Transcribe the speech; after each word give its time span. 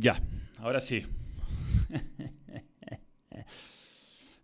Ya, 0.00 0.22
ahora 0.60 0.78
sí. 0.78 1.04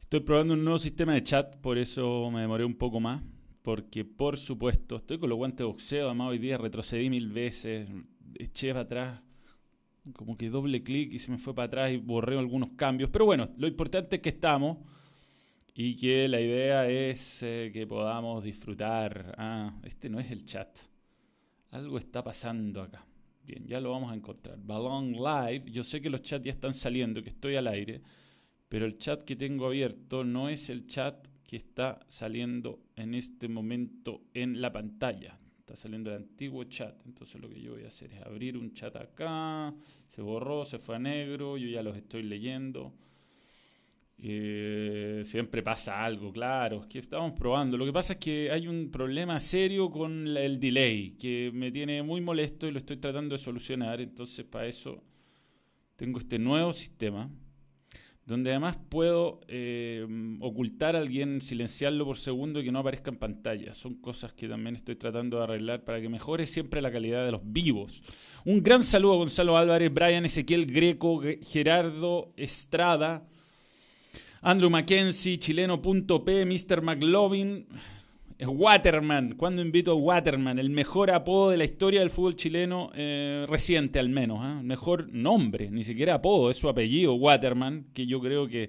Estoy 0.01 0.19
probando 0.21 0.55
un 0.55 0.65
nuevo 0.65 0.81
sistema 0.81 1.15
de 1.15 1.23
chat, 1.23 1.57
por 1.59 1.79
eso 1.79 2.29
me 2.33 2.41
demoré 2.41 2.65
un 2.65 2.75
poco 2.75 2.99
más. 2.99 3.23
Porque, 3.63 4.05
por 4.05 4.37
supuesto, 4.37 4.97
estoy 4.97 5.19
con 5.19 5.29
los 5.29 5.39
guantes 5.39 5.59
de 5.59 5.65
boxeo. 5.65 6.07
Además, 6.07 6.31
hoy 6.31 6.39
día 6.39 6.59
retrocedí 6.59 7.09
mil 7.09 7.31
veces, 7.31 7.89
eché 8.37 8.71
para 8.71 8.81
atrás, 8.81 9.23
como 10.15 10.37
que 10.37 10.51
doble 10.51 10.83
clic 10.83 11.13
y 11.15 11.21
se 11.21 11.31
me 11.31 11.39
fue 11.39 11.55
para 11.55 11.67
atrás 11.67 11.93
y 11.93 11.99
borré 11.99 12.37
algunos 12.37 12.71
cambios. 12.71 13.11
Pero 13.11 13.25
bueno, 13.25 13.49
lo 13.57 13.69
importante 13.69 14.17
es 14.17 14.23
que 14.23 14.31
estamos 14.31 14.79
y 15.73 15.95
que 15.95 16.27
la 16.27 16.41
idea 16.41 16.91
es 16.91 17.45
eh, 17.45 17.71
que 17.73 17.87
podamos 17.87 18.43
disfrutar. 18.43 19.37
Ah, 19.39 19.73
este 19.85 20.09
no 20.11 20.19
es 20.19 20.33
el 20.33 20.45
chat. 20.45 20.81
Algo 21.71 21.97
está 21.97 22.25
pasando 22.25 22.83
acá. 22.83 23.07
Bien, 23.47 23.67
ya 23.67 23.79
lo 23.81 23.91
vamos 23.91 24.11
a 24.11 24.15
encontrar. 24.15 24.59
Balón 24.59 25.13
Live. 25.13 25.71
Yo 25.71 25.85
sé 25.85 26.01
que 26.01 26.09
los 26.09 26.23
chats 26.23 26.45
ya 26.45 26.53
están 26.53 26.73
saliendo, 26.73 27.23
que 27.23 27.29
estoy 27.29 27.57
al 27.57 27.67
aire, 27.67 28.01
pero 28.69 28.87
el 28.87 28.97
chat 28.97 29.23
que 29.23 29.37
tengo 29.37 29.67
abierto 29.67 30.25
no 30.25 30.49
es 30.49 30.71
el 30.71 30.87
chat 30.87 31.29
que 31.47 31.57
está 31.57 32.01
saliendo 32.09 32.81
en 32.97 33.15
este 33.15 33.49
momento 33.49 34.23
en 34.33 34.63
la 34.63 34.73
pantalla. 34.73 35.39
Está 35.59 35.77
saliendo 35.77 36.11
el 36.11 36.17
antiguo 36.17 36.65
chat. 36.65 36.95
Entonces 37.05 37.41
lo 37.41 37.51
que 37.51 37.61
yo 37.61 37.73
voy 37.73 37.85
a 37.85 37.89
hacer 37.89 38.13
es 38.13 38.23
abrir 38.23 38.57
un 38.57 38.73
chat 38.73 38.97
acá. 38.97 39.75
Se 40.09 40.23
borró, 40.23 40.65
se 40.65 40.79
fue 40.79 40.97
a 40.97 40.99
negro. 40.99 41.59
Yo 41.59 41.69
ya 41.69 41.83
los 41.83 41.97
estoy 41.97 42.23
leyendo. 42.23 42.95
Eh, 44.23 45.23
siempre 45.25 45.63
pasa 45.63 46.05
algo, 46.05 46.33
claro, 46.33 46.83
es 46.83 46.87
que 46.87 46.99
estamos 46.99 47.33
probando. 47.33 47.77
Lo 47.77 47.85
que 47.85 47.93
pasa 47.93 48.15
es 48.15 48.19
que 48.19 48.51
hay 48.51 48.69
un 48.69 48.91
problema 48.91 49.39
serio 49.41 49.91
con 49.91 50.27
el 50.37 50.61
delay 50.61 51.17
que 51.19 51.51
me 51.53 51.71
tiene 51.71 52.03
muy 52.03 52.21
molesto 52.21 52.67
y 52.67 52.73
lo 52.73 52.79
estoy 52.79 52.97
tratando 52.99 53.35
de 53.35 53.39
solucionar. 53.39 54.01
Entonces, 54.01 54.45
para 54.45 54.67
eso 54.67 55.03
tengo 55.97 56.19
este 56.19 56.39
nuevo 56.39 56.73
sistema 56.73 57.31
donde 58.27 58.51
además 58.51 58.79
puedo 58.89 59.41
eh, 59.49 60.07
ocultar 60.41 60.97
a 60.97 61.01
alguien, 61.01 61.43
silenciarlo 61.43 62.07
por 62.07 62.17
segundo 62.17 62.61
y 62.61 62.65
que 62.65 62.73
no 62.73 62.79
aparezca 62.79 63.11
en 63.11 63.19
pantalla. 63.19 63.75
Son 63.75 63.95
cosas 63.97 64.33
que 64.33 64.49
también 64.49 64.77
estoy 64.77 64.97
tratando 64.97 65.39
de 65.39 65.45
arreglar 65.45 65.85
para 65.85 66.01
que 66.01 66.09
mejore 66.09 66.47
siempre 66.47 66.81
la 66.81 66.91
calidad 66.91 67.25
de 67.25 67.33
los 67.33 67.43
vivos. 67.45 68.03
Un 68.47 68.63
gran 68.63 68.83
saludo 68.83 69.15
a 69.15 69.17
Gonzalo 69.17 69.59
Álvarez, 69.59 69.93
Brian 69.93 70.25
Ezequiel 70.25 70.67
Greco, 70.67 71.21
Gerardo 71.43 72.33
Estrada. 72.37 73.27
Andrew 74.47 74.69
Mackenzie, 74.69 75.39
chileno.p, 75.39 76.45
Mr. 76.45 76.83
McLovin, 76.83 77.67
Waterman. 78.39 79.37
¿Cuándo 79.37 79.63
invito 79.63 79.93
a 79.93 79.95
Waterman? 79.95 80.59
El 80.59 80.69
mejor 80.69 81.11
apodo 81.11 81.49
de 81.49 81.57
la 81.57 81.65
historia 81.65 82.01
del 82.01 82.11
fútbol 82.11 82.37
chileno 82.37 82.91
eh, 82.95 83.47
reciente, 83.49 83.99
al 83.99 84.11
menos. 84.11 84.45
¿eh? 84.45 84.63
Mejor 84.63 85.11
nombre, 85.11 85.71
ni 85.71 85.83
siquiera 85.83 86.17
apodo, 86.17 86.51
es 86.51 86.59
su 86.59 86.69
apellido, 86.69 87.15
Waterman, 87.15 87.87
que 87.95 88.07
yo 88.07 88.21
creo 88.21 88.47
que 88.47 88.69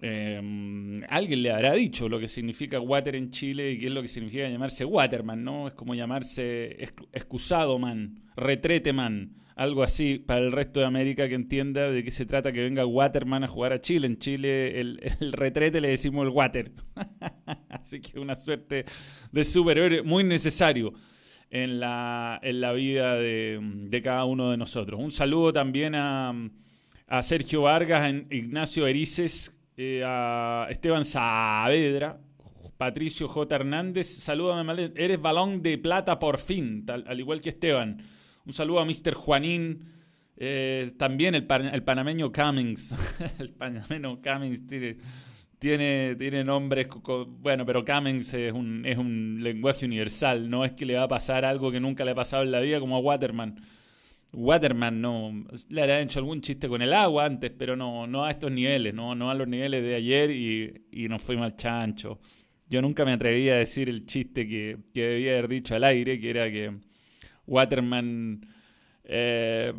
eh, 0.00 1.02
alguien 1.10 1.42
le 1.42 1.52
habrá 1.52 1.74
dicho 1.74 2.08
lo 2.08 2.18
que 2.18 2.28
significa 2.28 2.80
water 2.80 3.16
en 3.16 3.28
Chile 3.28 3.72
y 3.72 3.78
qué 3.78 3.88
es 3.88 3.92
lo 3.92 4.00
que 4.00 4.08
significa 4.08 4.48
llamarse 4.48 4.86
Waterman, 4.86 5.44
¿no? 5.44 5.68
Es 5.68 5.74
como 5.74 5.94
llamarse 5.94 6.82
excusado 7.12 7.78
man, 7.78 8.22
retrete 8.34 8.94
man 8.94 9.43
algo 9.56 9.82
así 9.82 10.18
para 10.18 10.40
el 10.40 10.52
resto 10.52 10.80
de 10.80 10.86
América 10.86 11.28
que 11.28 11.34
entienda 11.34 11.90
de 11.90 12.02
qué 12.02 12.10
se 12.10 12.26
trata 12.26 12.50
que 12.50 12.62
venga 12.62 12.84
Waterman 12.86 13.44
a 13.44 13.48
jugar 13.48 13.72
a 13.72 13.80
Chile. 13.80 14.06
En 14.06 14.18
Chile 14.18 14.80
el, 14.80 15.00
retrete 15.32 15.80
le 15.80 15.88
decimos 15.88 16.24
el 16.26 16.30
water. 16.30 16.72
así 17.68 18.00
que 18.00 18.18
una 18.18 18.34
suerte 18.34 18.84
de 19.30 19.44
superhéroe 19.44 20.02
muy 20.02 20.24
necesario 20.24 20.92
en 21.50 21.78
la, 21.78 22.40
en 22.42 22.60
la 22.60 22.72
vida 22.72 23.14
de, 23.14 24.00
cada 24.02 24.24
uno 24.24 24.50
de 24.50 24.56
nosotros. 24.56 25.00
Un 25.00 25.12
saludo 25.12 25.52
también 25.52 25.94
a, 25.94 26.34
a 27.06 27.22
Sergio 27.22 27.62
Vargas, 27.62 28.02
a 28.02 28.08
Ignacio 28.10 28.88
Erices, 28.88 29.56
eh, 29.76 30.02
a 30.04 30.66
Esteban 30.68 31.04
Saavedra, 31.04 32.20
Patricio 32.76 33.28
J. 33.28 33.54
Hernández. 33.54 34.08
Salúdame, 34.08 34.90
eres 34.96 35.20
balón 35.20 35.62
de 35.62 35.78
plata 35.78 36.18
por 36.18 36.38
fin, 36.38 36.84
al 36.88 37.20
igual 37.20 37.40
que 37.40 37.50
Esteban. 37.50 38.02
Un 38.46 38.52
saludo 38.52 38.80
a 38.80 38.84
Mr. 38.84 39.14
Juanín. 39.14 39.84
Eh, 40.36 40.92
también 40.98 41.34
el, 41.34 41.46
panameño 41.46 42.30
Cummings. 42.32 42.94
el 43.38 43.50
panameño 43.50 44.20
Cummings 44.20 44.66
tiene, 44.66 44.96
tiene, 46.16 46.44
nombres. 46.44 46.88
Bueno, 47.40 47.64
pero 47.64 47.84
Cummings 47.84 48.34
es 48.34 48.52
un, 48.52 48.84
es 48.84 48.98
un 48.98 49.38
lenguaje 49.42 49.86
universal. 49.86 50.50
No 50.50 50.64
es 50.64 50.72
que 50.72 50.84
le 50.84 50.94
va 50.94 51.04
a 51.04 51.08
pasar 51.08 51.44
algo 51.44 51.72
que 51.72 51.80
nunca 51.80 52.04
le 52.04 52.10
ha 52.10 52.14
pasado 52.14 52.42
en 52.42 52.50
la 52.50 52.60
vida, 52.60 52.80
como 52.80 52.96
a 52.96 53.00
Waterman. 53.00 53.60
Waterman 54.34 55.00
no. 55.00 55.46
Le 55.68 55.80
habrá 55.80 56.00
hecho 56.00 56.18
algún 56.18 56.40
chiste 56.40 56.68
con 56.68 56.82
el 56.82 56.92
agua 56.92 57.24
antes, 57.24 57.50
pero 57.56 57.76
no, 57.76 58.06
no 58.06 58.24
a 58.24 58.30
estos 58.30 58.50
niveles, 58.50 58.92
no, 58.92 59.14
no 59.14 59.30
a 59.30 59.34
los 59.34 59.48
niveles 59.48 59.82
de 59.82 59.94
ayer 59.94 60.30
y, 60.30 60.86
y 60.90 61.08
nos 61.08 61.22
fuimos 61.22 61.46
al 61.46 61.56
chancho. 61.56 62.18
Yo 62.68 62.82
nunca 62.82 63.04
me 63.04 63.12
atreví 63.12 63.48
a 63.48 63.56
decir 63.56 63.88
el 63.88 64.04
chiste 64.04 64.46
que, 64.48 64.78
que 64.92 65.02
debía 65.02 65.32
haber 65.32 65.48
dicho 65.48 65.74
al 65.76 65.84
aire, 65.84 66.18
que 66.18 66.30
era 66.30 66.50
que 66.50 66.72
Waterman 67.46 68.46
eh, 69.04 69.72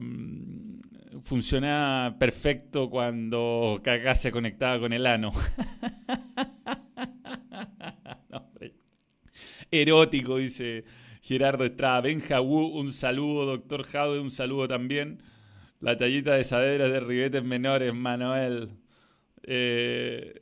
funciona 1.21 2.15
perfecto 2.19 2.89
cuando 2.89 3.79
Kaká 3.83 4.15
se 4.15 4.31
conectaba 4.31 4.79
con 4.79 4.93
el 4.93 5.05
ano. 5.07 5.31
Erótico, 9.71 10.37
dice 10.37 10.85
Gerardo 11.21 11.65
Estrada. 11.65 12.01
Benja 12.01 12.41
un 12.41 12.93
saludo. 12.93 13.45
Doctor 13.45 13.83
Jaude, 13.83 14.19
un 14.19 14.31
saludo 14.31 14.67
también. 14.67 15.21
La 15.79 15.97
tallita 15.97 16.33
de 16.33 16.43
Saavedra 16.43 16.87
de 16.89 16.99
ribetes 16.99 17.43
menores, 17.43 17.93
Manuel. 17.93 18.69
Eh, 19.43 20.41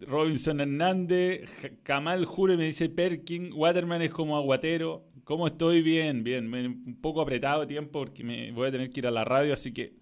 Robinson 0.00 0.60
Hernández, 0.60 1.50
Kamal 1.82 2.24
Jure 2.24 2.56
me 2.56 2.64
dice 2.64 2.88
Perkin, 2.88 3.52
Waterman 3.52 4.02
es 4.02 4.10
como 4.10 4.36
aguatero. 4.36 5.04
¿Cómo 5.32 5.46
estoy? 5.46 5.80
Bien, 5.80 6.22
bien. 6.22 6.52
Un 6.52 6.98
poco 7.00 7.22
apretado 7.22 7.62
de 7.62 7.66
tiempo 7.66 8.00
porque 8.00 8.22
me 8.22 8.52
voy 8.52 8.68
a 8.68 8.70
tener 8.70 8.90
que 8.90 9.00
ir 9.00 9.06
a 9.06 9.10
la 9.10 9.24
radio, 9.24 9.54
así 9.54 9.72
que 9.72 9.94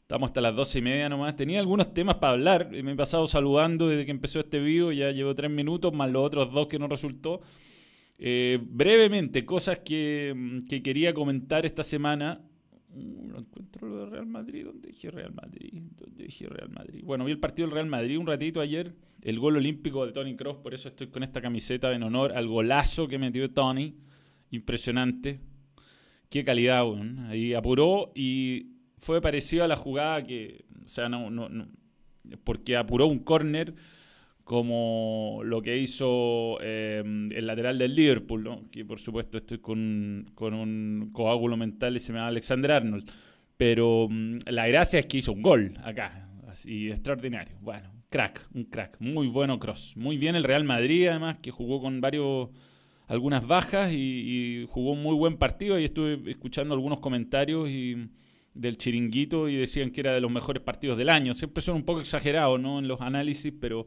estamos 0.00 0.30
hasta 0.30 0.40
las 0.40 0.56
doce 0.56 0.80
y 0.80 0.82
media 0.82 1.08
nomás. 1.08 1.36
Tenía 1.36 1.60
algunos 1.60 1.94
temas 1.94 2.16
para 2.16 2.32
hablar. 2.32 2.68
Me 2.68 2.90
he 2.90 2.96
pasado 2.96 3.28
saludando 3.28 3.86
desde 3.86 4.04
que 4.04 4.10
empezó 4.10 4.40
este 4.40 4.58
video. 4.58 4.90
Ya 4.90 5.12
llevo 5.12 5.36
tres 5.36 5.52
minutos, 5.52 5.92
más 5.92 6.10
los 6.10 6.26
otros 6.26 6.52
dos 6.52 6.66
que 6.66 6.80
no 6.80 6.88
resultó. 6.88 7.42
Eh, 8.18 8.58
brevemente, 8.60 9.44
cosas 9.44 9.78
que, 9.78 10.64
que, 10.68 10.82
quería 10.82 11.14
comentar 11.14 11.64
esta 11.64 11.84
semana. 11.84 12.40
Uh, 12.92 13.28
no 13.28 13.38
encuentro 13.38 13.86
lo 13.86 14.10
de. 14.10 14.16
¿Dónde 14.64 14.88
dije 14.88 15.12
Real 15.12 15.32
Madrid? 15.32 15.80
¿Dónde 15.96 16.24
dije 16.24 16.48
Real 16.48 16.70
Madrid? 16.70 17.04
Bueno, 17.04 17.24
vi 17.24 17.30
el 17.30 17.38
partido 17.38 17.68
del 17.68 17.74
Real 17.76 17.86
Madrid 17.86 18.18
un 18.18 18.26
ratito 18.26 18.60
ayer. 18.60 18.96
El 19.20 19.38
gol 19.38 19.58
olímpico 19.58 20.04
de 20.04 20.10
Tony 20.10 20.34
Cross. 20.34 20.56
Por 20.56 20.74
eso 20.74 20.88
estoy 20.88 21.06
con 21.06 21.22
esta 21.22 21.40
camiseta 21.40 21.92
en 21.92 22.02
honor 22.02 22.32
al 22.32 22.48
golazo 22.48 23.06
que 23.06 23.20
metió 23.20 23.48
Tony 23.48 23.94
impresionante. 24.52 25.40
Qué 26.28 26.44
calidad, 26.44 26.84
Ahí 27.28 27.52
apuró 27.52 28.12
y 28.14 28.68
fue 28.98 29.20
parecido 29.20 29.64
a 29.64 29.68
la 29.68 29.76
jugada 29.76 30.22
que, 30.22 30.64
o 30.84 30.88
sea, 30.88 31.08
no, 31.08 31.28
no, 31.28 31.48
porque 32.44 32.76
apuró 32.76 33.06
un 33.06 33.18
córner 33.18 33.74
como 34.44 35.40
lo 35.44 35.62
que 35.62 35.78
hizo 35.78 36.58
eh, 36.62 37.02
el 37.04 37.46
lateral 37.46 37.78
del 37.78 37.94
Liverpool, 37.94 38.42
¿no? 38.42 38.70
que 38.70 38.84
por 38.84 38.98
supuesto 38.98 39.38
estoy 39.38 39.58
con, 39.58 40.24
con 40.34 40.54
un 40.54 41.10
coágulo 41.12 41.56
mental 41.56 41.96
y 41.96 42.00
se 42.00 42.12
llama 42.12 42.28
Alexander 42.28 42.72
Arnold. 42.72 43.10
Pero 43.56 44.08
mm, 44.10 44.38
la 44.46 44.66
gracia 44.66 45.00
es 45.00 45.06
que 45.06 45.18
hizo 45.18 45.32
un 45.32 45.42
gol 45.42 45.74
acá, 45.84 46.28
así 46.48 46.90
extraordinario. 46.90 47.56
Bueno, 47.60 47.90
crack, 48.08 48.48
un 48.54 48.64
crack. 48.64 49.00
Muy 49.00 49.28
bueno 49.28 49.58
Cross. 49.58 49.96
Muy 49.96 50.16
bien 50.16 50.34
el 50.34 50.44
Real 50.44 50.64
Madrid, 50.64 51.08
además, 51.08 51.38
que 51.42 51.50
jugó 51.50 51.80
con 51.80 52.00
varios 52.00 52.50
algunas 53.12 53.46
bajas 53.46 53.92
y, 53.92 54.66
jugó 54.70 54.92
un 54.92 55.02
muy 55.02 55.14
buen 55.14 55.36
partido 55.36 55.78
y 55.78 55.84
estuve 55.84 56.30
escuchando 56.30 56.72
algunos 56.72 56.98
comentarios 57.00 57.68
y, 57.68 58.08
del 58.54 58.78
chiringuito 58.78 59.50
y 59.50 59.56
decían 59.56 59.90
que 59.90 60.00
era 60.00 60.14
de 60.14 60.20
los 60.20 60.30
mejores 60.30 60.62
partidos 60.62 60.96
del 60.96 61.10
año. 61.10 61.34
Siempre 61.34 61.62
son 61.62 61.76
un 61.76 61.84
poco 61.84 62.00
exagerados 62.00 62.58
¿no? 62.58 62.78
en 62.78 62.88
los 62.88 63.02
análisis, 63.02 63.52
pero, 63.60 63.86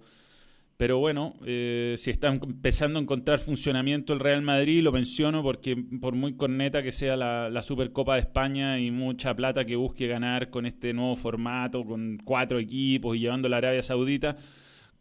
pero 0.77 1.00
bueno, 1.00 1.33
eh, 1.44 1.95
si 1.98 2.12
está 2.12 2.27
empezando 2.27 3.00
a 3.00 3.01
encontrar 3.01 3.39
funcionamiento 3.39 4.13
el 4.13 4.19
Real 4.19 4.44
Madrid, 4.44 4.83
lo 4.83 4.92
menciono 4.92 5.42
porque 5.42 5.75
por 5.75 6.13
muy 6.13 6.36
corneta 6.36 6.83
que 6.83 6.92
sea 6.92 7.16
la, 7.16 7.62
Supercopa 7.63 8.13
de 8.13 8.22
España 8.22 8.80
y 8.80 8.92
mucha 8.92 9.36
plata 9.36 9.66
que 9.66 9.75
busque 9.75 10.06
ganar 10.07 10.51
con 10.51 10.68
este 10.68 10.94
nuevo 10.94 11.16
formato, 11.16 11.83
con 11.83 12.19
cuatro 12.24 12.60
equipos 12.60 13.16
y 13.16 13.22
llevando 13.22 13.50
la 13.50 13.57
Arabia 13.57 13.81
Saudita, 13.81 14.38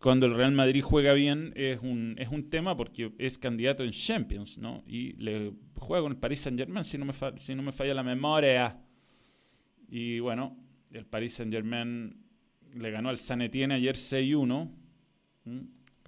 cuando 0.04 0.26
el 0.26 0.34
Real 0.34 0.52
Madrid 0.52 0.82
juega 0.82 1.14
bien 1.14 1.54
es 1.56 1.80
un, 1.80 2.14
es 2.18 2.28
un 2.28 2.50
tema 2.50 2.76
porque 2.76 3.14
es 3.16 3.38
candidato 3.38 3.84
en 3.84 3.90
Champions, 3.90 4.58
¿no? 4.58 4.84
Y 4.86 5.14
le 5.14 5.54
juega 5.76 6.02
con 6.02 6.12
el 6.12 6.18
Paris 6.18 6.40
Saint 6.40 6.58
Germain, 6.58 6.84
si 6.84 6.98
no 6.98 7.06
me, 7.06 7.14
si 7.38 7.54
no 7.54 7.62
me 7.62 7.72
falla 7.72 7.94
la 7.94 8.02
memoria. 8.02 8.84
Y 9.88 10.18
bueno, 10.18 10.58
el 10.90 11.06
Paris 11.06 11.32
Saint 11.32 11.50
Germain 11.50 12.22
le 12.74 12.90
ganó 12.90 13.08
al 13.08 13.16
San 13.16 13.40
Etienne 13.40 13.72
ayer 13.72 13.96
6-1. 13.96 14.70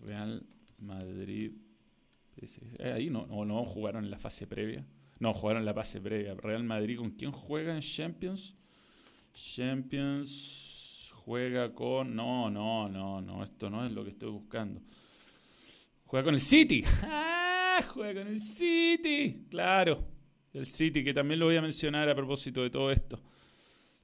Real 0.05 0.45
Madrid. 0.77 1.53
Eh, 2.79 2.93
ahí 2.93 3.09
no, 3.09 3.21
o 3.21 3.47
no 3.47 3.65
jugaron 3.65 4.05
en 4.05 4.11
la 4.11 4.19
fase 4.19 4.47
previa. 4.47 4.85
No, 5.21 5.33
jugaron 5.33 5.63
en 5.63 5.67
la 5.67 5.73
fase 5.73 6.03
previa. 6.03 6.35
Real 6.35 6.65
Madrid, 6.65 6.99
¿con 6.99 7.13
quién 7.13 7.33
juega 7.33 7.75
en 7.75 7.81
Champions? 7.81 8.55
Champions 9.33 10.76
juega 11.27 11.75
con... 11.75 12.15
No, 12.15 12.49
no, 12.49 12.89
no, 12.89 13.21
no, 13.21 13.43
esto 13.43 13.69
no 13.69 13.85
es 13.85 13.91
lo 13.91 14.05
que 14.05 14.11
estoy 14.11 14.31
buscando. 14.31 14.81
Juega 16.05 16.25
con 16.25 16.35
el 16.35 16.41
City. 16.41 16.85
¡Ah! 17.03 17.85
Juega 17.89 18.23
con 18.23 18.33
el 18.33 18.41
City. 18.41 19.45
Claro. 19.51 20.07
El 20.53 20.67
City, 20.67 21.03
que 21.03 21.13
también 21.13 21.41
lo 21.41 21.47
voy 21.47 21.57
a 21.57 21.63
mencionar 21.63 22.09
a 22.09 22.15
propósito 22.15 22.63
de 22.63 22.71
todo 22.71 22.93
esto. 22.93 23.21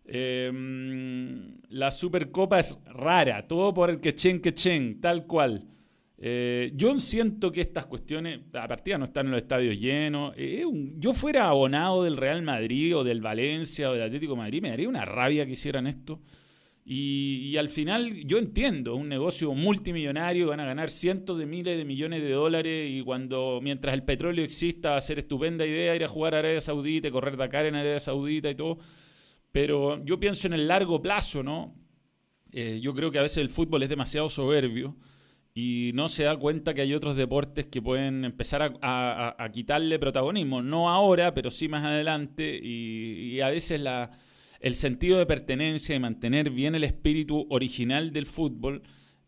Em, 0.04 1.60
la 1.68 1.92
Supercopa 1.92 2.58
es 2.58 2.76
rara, 2.86 3.46
todo 3.46 3.72
por 3.72 3.88
el 3.88 4.00
quechen 4.00 4.40
quechen, 4.40 5.00
tal 5.00 5.24
cual. 5.26 5.64
Eh, 6.18 6.72
yo 6.74 6.98
siento 6.98 7.52
que 7.52 7.60
estas 7.60 7.86
cuestiones, 7.86 8.40
a 8.52 8.66
partida 8.66 8.98
no 8.98 9.04
están 9.04 9.26
en 9.26 9.32
los 9.32 9.42
estadios 9.42 9.78
llenos. 9.78 10.34
Eh, 10.36 10.64
yo 10.96 11.12
fuera 11.12 11.48
abonado 11.48 12.02
del 12.02 12.16
Real 12.16 12.42
Madrid 12.42 12.96
o 12.96 13.04
del 13.04 13.20
Valencia 13.20 13.90
o 13.90 13.92
del 13.92 14.02
Atlético 14.02 14.34
Madrid, 14.34 14.60
me 14.60 14.70
daría 14.70 14.88
una 14.88 15.04
rabia 15.04 15.46
que 15.46 15.52
hicieran 15.52 15.86
esto. 15.86 16.20
Y, 16.84 17.56
al 17.58 17.68
final 17.68 18.24
yo 18.24 18.38
entiendo, 18.38 18.96
un 18.96 19.08
negocio 19.08 19.54
multimillonario, 19.54 20.48
van 20.48 20.60
a 20.60 20.64
ganar 20.64 20.90
cientos 20.90 21.38
de 21.38 21.46
miles 21.46 21.78
de 21.78 21.84
millones 21.84 22.22
de 22.22 22.32
dólares 22.32 22.90
y 22.90 23.02
cuando 23.02 23.60
mientras 23.62 23.94
el 23.94 24.02
petróleo 24.02 24.44
exista 24.44 24.90
va 24.90 24.96
a 24.96 25.00
ser 25.00 25.20
estupenda 25.20 25.64
idea 25.64 25.94
ir 25.94 26.04
a 26.04 26.08
jugar 26.08 26.34
a 26.34 26.40
Arabia 26.40 26.60
Saudita, 26.60 27.10
correr 27.12 27.36
Dakar 27.36 27.66
en 27.66 27.76
Arabia 27.76 28.00
Saudita 28.00 28.50
y 28.50 28.56
todo. 28.56 28.78
Pero 29.52 30.04
yo 30.04 30.18
pienso 30.18 30.48
en 30.48 30.54
el 30.54 30.66
largo 30.66 31.00
plazo, 31.00 31.42
¿no? 31.42 31.74
Eh, 32.52 32.80
yo 32.82 32.94
creo 32.94 33.10
que 33.10 33.18
a 33.18 33.22
veces 33.22 33.38
el 33.38 33.50
fútbol 33.50 33.82
es 33.82 33.88
demasiado 33.88 34.28
soberbio 34.28 34.96
y 35.54 35.92
no 35.94 36.08
se 36.08 36.24
da 36.24 36.36
cuenta 36.36 36.72
que 36.74 36.80
hay 36.80 36.94
otros 36.94 37.16
deportes 37.16 37.66
que 37.66 37.82
pueden 37.82 38.24
empezar 38.24 38.74
a, 38.80 39.48
quitarle 39.52 39.98
protagonismo. 39.98 40.62
No 40.62 40.88
ahora, 40.90 41.34
pero 41.34 41.50
sí 41.50 41.68
más 41.68 41.84
adelante. 41.84 42.58
Y, 42.62 43.40
a 43.40 43.48
veces 43.48 43.80
la, 43.80 44.10
el 44.62 44.74
sentido 44.74 45.18
de 45.18 45.26
pertenencia 45.26 45.94
y 45.94 46.00
mantener 46.00 46.50
bien 46.50 46.74
el 46.74 46.84
espíritu 46.84 47.46
original 47.50 48.12
del 48.12 48.24
fútbol. 48.24 48.82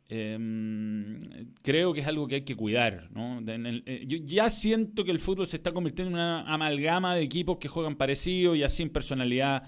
Em, 0.08 1.18
creo 1.62 1.92
que 1.92 2.00
es 2.00 2.06
algo 2.06 2.26
que 2.26 2.36
hay 2.36 2.42
que 2.42 2.56
cuidar. 2.56 3.10
¿no? 3.12 3.42
Eh, 3.46 4.04
yo 4.06 4.16
ya 4.18 4.48
siento 4.48 5.04
que 5.04 5.10
el 5.10 5.18
fútbol 5.18 5.46
se 5.46 5.56
está 5.56 5.72
convirtiendo 5.72 6.10
en 6.10 6.14
una 6.14 6.42
amalgama 6.42 7.14
de 7.14 7.22
equipos 7.22 7.58
que 7.58 7.68
juegan 7.68 7.96
parecido 7.96 8.54
y 8.54 8.62
así 8.62 8.82
en 8.82 8.90
personalidad 8.90 9.64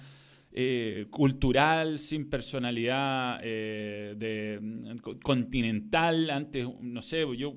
eh, 0.58 1.08
cultural, 1.10 1.98
sin 1.98 2.30
personalidad 2.30 3.40
eh, 3.42 4.14
de, 4.16 4.58
mm, 4.58 5.18
continental. 5.22 6.30
Antes, 6.30 6.66
no 6.80 7.02
sé, 7.02 7.26
yo 7.36 7.56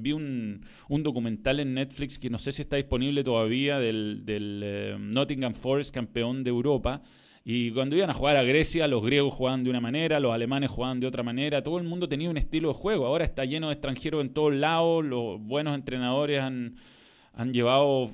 vi 0.00 0.12
un, 0.12 0.62
documental 0.88 1.60
en 1.60 1.74
Netflix 1.74 2.18
que 2.18 2.30
no 2.30 2.38
sé 2.38 2.52
si 2.52 2.62
está 2.62 2.76
disponible 2.76 3.22
todavía 3.22 3.78
del, 3.78 4.24
eh, 4.26 4.96
Nottingham 4.98 5.52
Forest, 5.52 5.94
campeón 5.94 6.42
de 6.42 6.48
Europa. 6.48 7.02
Y 7.50 7.70
cuando 7.70 7.96
iban 7.96 8.10
a 8.10 8.12
jugar 8.12 8.36
a 8.36 8.42
Grecia, 8.42 8.86
los 8.88 9.02
griegos 9.02 9.32
jugaban 9.32 9.64
de 9.64 9.70
una 9.70 9.80
manera, 9.80 10.20
los 10.20 10.34
alemanes 10.34 10.68
jugaban 10.68 11.00
de 11.00 11.06
otra 11.06 11.22
manera, 11.22 11.62
todo 11.62 11.78
el 11.78 11.84
mundo 11.84 12.06
tenía 12.06 12.28
un 12.28 12.36
estilo 12.36 12.68
de 12.68 12.74
juego. 12.74 13.06
Ahora 13.06 13.24
está 13.24 13.46
lleno 13.46 13.68
de 13.68 13.72
extranjeros 13.72 14.20
en 14.20 14.34
todos 14.34 14.52
lados, 14.52 15.02
los 15.02 15.40
buenos 15.40 15.74
entrenadores 15.74 16.42
han, 16.42 16.76
han 17.32 17.54
llevado 17.54 18.12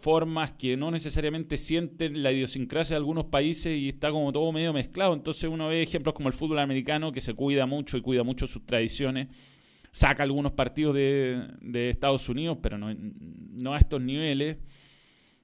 formas 0.00 0.50
que 0.54 0.76
no 0.76 0.90
necesariamente 0.90 1.56
sienten 1.56 2.20
la 2.20 2.32
idiosincrasia 2.32 2.94
de 2.94 2.98
algunos 2.98 3.26
países 3.26 3.78
y 3.78 3.88
está 3.90 4.10
como 4.10 4.32
todo 4.32 4.50
medio 4.50 4.72
mezclado. 4.72 5.14
Entonces 5.14 5.48
uno 5.48 5.68
ve 5.68 5.80
ejemplos 5.80 6.16
como 6.16 6.28
el 6.28 6.34
fútbol 6.34 6.58
americano 6.58 7.12
que 7.12 7.20
se 7.20 7.34
cuida 7.34 7.64
mucho 7.64 7.96
y 7.96 8.00
cuida 8.00 8.24
mucho 8.24 8.48
sus 8.48 8.66
tradiciones. 8.66 9.28
Saca 9.92 10.24
algunos 10.24 10.50
partidos 10.50 10.96
de, 10.96 11.90
Estados 11.90 12.28
Unidos, 12.28 12.58
pero 12.60 12.76
no, 12.76 12.92
no, 12.92 13.72
a 13.72 13.78
estos 13.78 14.02
niveles. 14.02 14.56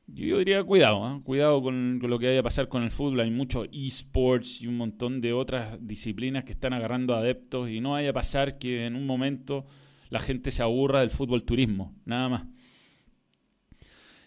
Yo 0.07 0.39
diría 0.39 0.63
cuidado, 0.63 1.05
¿ah? 1.05 1.21
cuidado 1.25 1.63
con, 1.63 1.99
lo 1.99 2.19
que 2.19 2.27
vaya 2.27 2.41
a 2.41 2.43
pasar 2.43 2.69
con 2.69 2.83
el 2.83 2.91
fútbol. 2.91 3.21
Hay 3.21 3.31
muchos 3.31 3.69
esports 3.73 4.61
y 4.61 4.67
un 4.67 4.77
montón 4.77 5.21
de 5.21 5.33
otras 5.33 5.79
disciplinas 5.81 6.45
que 6.45 6.53
están 6.53 6.75
agarrando 6.75 7.15
adeptos 7.15 7.71
y 7.71 7.81
no 7.81 7.93
vaya 7.93 8.11
a 8.11 8.13
pasar 8.13 8.59
que 8.59 8.85
en 8.85 8.97
un 8.97 9.07
momento 9.07 9.65
la 10.11 10.21
gente 10.21 10.51
se 10.51 10.63
aburra 10.63 11.01
del 11.01 11.11
fútbol 11.11 11.45
turismo, 11.45 11.95
nada 12.05 12.29
más. 12.29 12.45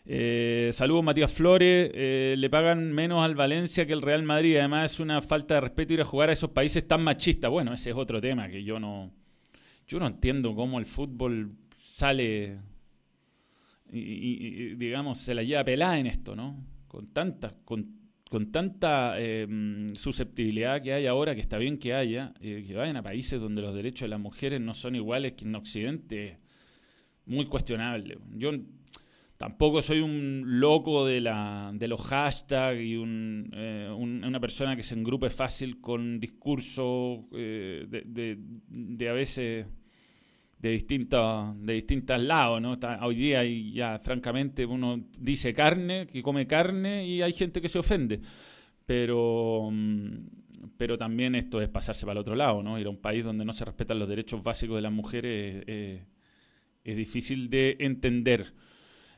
Eh, 0.09 0.71
saludos 0.73 1.03
Matías 1.03 1.31
Flores. 1.31 1.91
Eh, 1.93 2.35
le 2.37 2.49
pagan 2.49 2.93
menos 2.93 3.23
al 3.23 3.35
Valencia 3.35 3.85
que 3.85 3.93
el 3.93 4.01
Real 4.01 4.23
Madrid. 4.23 4.57
Además 4.57 4.93
es 4.93 4.99
una 4.99 5.21
falta 5.21 5.55
de 5.55 5.61
respeto 5.61 5.93
ir 5.93 6.01
a 6.01 6.05
jugar 6.05 6.29
a 6.29 6.33
esos 6.33 6.49
países 6.51 6.87
tan 6.87 7.03
machistas. 7.03 7.51
Bueno, 7.51 7.73
ese 7.73 7.91
es 7.91 7.95
otro 7.95 8.19
tema 8.19 8.47
que 8.47 8.63
yo 8.63 8.79
no, 8.79 9.11
yo 9.87 9.99
no 9.99 10.07
entiendo 10.07 10.55
cómo 10.55 10.79
el 10.79 10.85
fútbol 10.85 11.51
sale 11.75 12.57
y, 13.91 14.75
digamos 14.75 15.19
se 15.19 15.33
la 15.33 15.43
lleva 15.43 15.63
pelada 15.63 15.99
en 15.99 16.07
esto, 16.07 16.35
¿no? 16.35 16.65
Con 16.87 17.07
tanta, 17.13 17.55
con, 17.65 18.51
tanta 18.51 19.19
em, 19.19 19.93
susceptibilidad 19.95 20.81
que 20.81 20.93
hay 20.93 21.05
ahora, 21.07 21.35
que 21.35 21.41
está 21.41 21.57
bien 21.57 21.77
que 21.77 21.93
haya, 21.93 22.33
eh, 22.41 22.63
que 22.67 22.73
vayan 22.75 22.97
a 22.97 23.03
países 23.03 23.39
donde 23.39 23.61
los 23.61 23.73
derechos 23.73 24.01
de 24.01 24.09
las 24.09 24.19
mujeres 24.19 24.61
no 24.61 24.73
son 24.73 24.95
iguales 24.95 25.33
que 25.33 25.45
en 25.45 25.55
Occidente, 25.55 26.39
muy 27.25 27.45
cuestionable. 27.45 28.17
Yo 28.33 28.51
Tampoco 29.37 29.83
soy 29.83 29.99
un 29.99 30.59
loco 30.59 31.05
de, 31.05 31.21
la, 31.21 31.71
de 31.71 31.87
los 31.87 32.01
hashtags 32.01 32.81
y 32.81 32.95
eh, 32.95 33.89
una 33.95 34.39
persona 34.39 34.75
que 34.75 34.81
se 34.81 34.95
engrupe 34.95 35.29
fácil 35.29 35.79
con 35.79 36.19
discursos 36.19 37.19
eh, 37.33 37.85
de, 37.87 39.09
a 39.09 39.13
veces 39.13 39.67
de 40.59 40.71
distintos 40.71 41.55
de 41.65 41.73
distintos 41.73 42.21
lados, 42.21 42.61
¿no? 42.61 42.77
hoy 43.01 43.15
día 43.15 43.45
y 43.45 43.73
ya 43.73 43.99
francamente 43.99 44.65
uno 44.65 45.03
dice 45.17 45.53
carne, 45.53 46.07
que 46.07 46.23
come 46.23 46.47
carne 46.47 47.05
y 47.05 47.21
hay 47.21 47.33
gente 47.33 47.61
que 47.61 47.69
se 47.69 47.79
ofende. 47.79 48.21
Pero 48.85 49.69
mm, 49.71 50.15
pero 50.77 50.97
también 50.97 51.35
esto 51.35 51.61
es 51.61 51.69
pasarse 51.69 52.05
para 52.05 52.13
el 52.13 52.19
otro 52.19 52.35
lado, 52.35 52.61
¿no? 52.61 52.79
Ir 52.79 52.87
a 52.87 52.89
un 52.89 52.97
país 52.97 53.23
donde 53.23 53.45
no 53.45 53.53
se 53.53 53.65
respetan 53.65 53.99
los 53.99 54.09
derechos 54.09 54.43
básicos 54.43 54.75
de 54.75 54.81
las 54.81 54.91
mujeres 54.91 55.63
es 56.87 56.95
difícil 56.95 57.49
de 57.49 57.75
entender. 57.79 58.53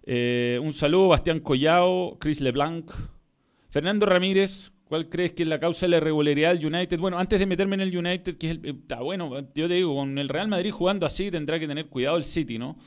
Eh, 0.03 0.59
un 0.61 0.73
saludo, 0.73 1.09
Bastián 1.09 1.39
Collao, 1.39 2.17
Chris 2.19 2.41
LeBlanc. 2.41 2.91
Fernando 3.69 4.07
Ramírez, 4.07 4.71
¿cuál 4.89 5.07
crees 5.07 5.31
que 5.31 5.43
es 5.43 5.49
la 5.49 5.59
causa 5.59 5.85
de 5.85 5.91
la 5.91 5.97
irregularidad 5.97 6.53
del 6.53 6.65
United? 6.65 6.99
Bueno, 6.99 7.17
antes 7.17 7.39
de 7.39 7.45
meterme 7.45 7.75
en 7.75 7.81
el 7.81 7.97
United, 7.97 8.37
que 8.37 8.51
es 8.51 8.57
el, 8.57 8.65
está 8.65 8.99
bueno, 8.99 9.39
yo 9.55 9.67
te 9.69 9.75
digo, 9.75 9.95
con 9.95 10.17
el 10.17 10.27
Real 10.27 10.49
Madrid 10.49 10.71
jugando 10.71 11.05
así 11.05 11.31
tendrá 11.31 11.57
que 11.57 11.67
tener 11.67 11.85
cuidado 11.85 12.17
el 12.17 12.25
City, 12.25 12.57
¿no? 12.57 12.77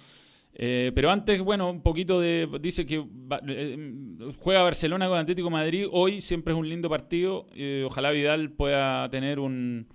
Eh, 0.54 0.92
pero 0.94 1.10
antes, 1.10 1.40
bueno, 1.40 1.70
un 1.70 1.82
poquito 1.82 2.20
de. 2.20 2.46
Dice 2.60 2.84
que 2.84 3.02
eh, 3.48 3.78
juega 4.38 4.62
Barcelona 4.62 5.08
con 5.08 5.18
Atlético 5.18 5.48
Madrid. 5.48 5.86
Hoy 5.90 6.20
siempre 6.20 6.52
es 6.52 6.58
un 6.58 6.68
lindo 6.68 6.90
partido. 6.90 7.46
ojalá 7.86 8.10
Vidal 8.10 8.50
pueda 8.50 9.08
tener 9.08 9.38
un, 9.38 9.88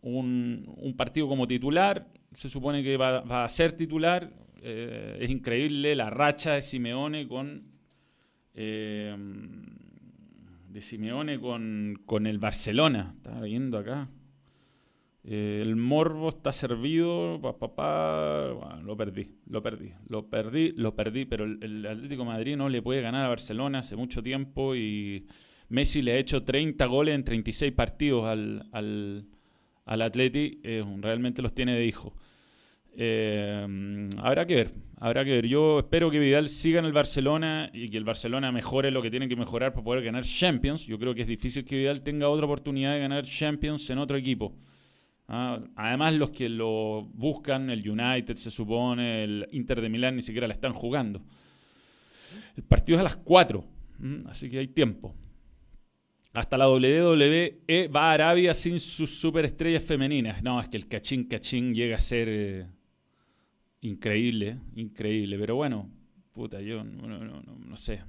un, 0.00 0.94
partido 0.96 1.28
como 1.28 1.46
titular. 1.46 2.08
Se 2.32 2.48
supone 2.48 2.82
que 2.82 2.96
va 2.96 3.44
a 3.44 3.48
ser 3.50 3.72
titular. 3.72 4.32
Eh, 4.62 5.18
es 5.20 5.30
increíble 5.30 5.94
la 5.94 6.08
racha 6.08 6.54
de 6.54 6.62
Simeone 6.62 7.28
con. 7.28 7.74
Eh, 10.74 10.78
de 10.78 10.82
Simeone 10.82 11.40
con, 11.40 12.00
con, 12.04 12.26
el 12.26 12.38
Barcelona. 12.38 13.14
Estaba 13.16 13.42
viendo 13.42 13.78
acá. 13.78 14.08
Eh, 15.24 15.60
el 15.62 15.76
morbo 15.76 16.28
está 16.28 16.52
servido. 16.52 17.40
Pa, 17.40 18.80
lo 18.82 18.96
perdí, 18.96 19.30
lo 19.46 19.62
perdí, 19.62 19.92
lo 20.08 20.28
perdí, 20.28 20.72
lo 20.76 20.94
perdí. 20.94 21.24
Pero 21.24 21.44
el, 21.44 21.86
Atlético 21.86 22.24
Madrid 22.24 22.56
no 22.56 22.68
le 22.68 22.82
puede 22.82 23.02
ganar 23.02 23.24
a 23.24 23.28
Barcelona 23.28 23.80
hace 23.80 23.96
mucho 23.96 24.22
tiempo 24.22 24.74
y 24.74 25.26
Messi 25.68 26.02
le 26.02 26.12
ha 26.12 26.18
hecho 26.18 26.44
30 26.44 26.84
goles 26.86 27.14
en 27.14 27.24
36 27.24 27.72
partidos 27.72 28.26
al, 28.26 28.68
al, 28.72 29.26
al 29.86 30.02
Atleti. 30.02 30.60
realmente 31.00 31.42
los 31.42 31.54
tiene 31.54 31.74
de 31.74 31.86
hijo. 31.86 32.14
Eh, 32.96 34.08
habrá 34.18 34.46
que 34.46 34.54
ver, 34.54 34.70
habrá 34.98 35.24
que 35.24 35.32
ver. 35.32 35.46
Yo 35.46 35.80
espero 35.80 36.10
que 36.10 36.18
Vidal 36.18 36.48
siga 36.48 36.78
en 36.78 36.84
el 36.84 36.92
Barcelona 36.92 37.70
y 37.72 37.88
que 37.88 37.98
el 37.98 38.04
Barcelona 38.04 38.52
mejore 38.52 38.90
lo 38.90 39.02
que 39.02 39.10
tiene 39.10 39.28
que 39.28 39.36
mejorar 39.36 39.72
para 39.72 39.84
poder 39.84 40.04
ganar 40.04 40.24
Champions. 40.24 40.86
Yo 40.86 40.98
creo 40.98 41.14
que 41.14 41.22
es 41.22 41.28
difícil 41.28 41.64
que 41.64 41.76
Vidal 41.76 42.02
tenga 42.02 42.28
otra 42.28 42.46
oportunidad 42.46 42.94
de 42.94 43.00
ganar 43.00 43.24
Champions 43.24 43.88
en 43.90 43.98
otro 43.98 44.16
equipo. 44.16 44.56
Ah, 45.26 45.60
además, 45.76 46.14
los 46.14 46.30
que 46.30 46.48
lo 46.48 47.02
buscan, 47.14 47.70
el 47.70 47.88
United 47.88 48.36
se 48.36 48.50
supone, 48.50 49.24
el 49.24 49.48
Inter 49.52 49.80
de 49.80 49.88
Milán 49.88 50.16
ni 50.16 50.22
siquiera 50.22 50.46
la 50.46 50.54
están 50.54 50.72
jugando. 50.72 51.22
El 52.56 52.62
partido 52.64 52.96
es 52.96 53.00
a 53.00 53.04
las 53.04 53.16
4, 53.16 53.64
así 54.26 54.50
que 54.50 54.58
hay 54.58 54.68
tiempo. 54.68 55.14
Hasta 56.34 56.58
la 56.58 56.68
WWE 56.68 57.88
va 57.94 58.10
a 58.10 58.12
Arabia 58.14 58.54
sin 58.54 58.80
sus 58.80 59.18
superestrellas 59.18 59.84
femeninas. 59.84 60.42
No, 60.42 60.60
es 60.60 60.68
que 60.68 60.76
el 60.76 60.88
cachín 60.88 61.24
cachín 61.24 61.72
llega 61.72 61.96
a 61.96 62.00
ser 62.00 62.28
eh, 62.28 62.66
Increíble, 63.84 64.56
increíble. 64.76 65.38
Pero 65.38 65.56
bueno, 65.56 65.90
puta, 66.32 66.58
yo 66.62 66.82
no, 66.82 67.76
sé. 67.76 68.00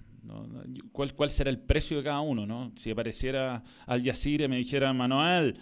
¿cuál, 0.93 1.13
¿Cuál 1.13 1.29
será 1.29 1.49
el 1.49 1.59
precio 1.59 1.97
de 1.97 2.03
cada 2.03 2.21
uno? 2.21 2.45
¿no? 2.45 2.71
Si 2.77 2.91
apareciera 2.91 3.61
Al 3.85 4.01
Yacir 4.01 4.39
y 4.39 4.47
me 4.47 4.55
dijera, 4.55 4.93
Manuel, 4.93 5.59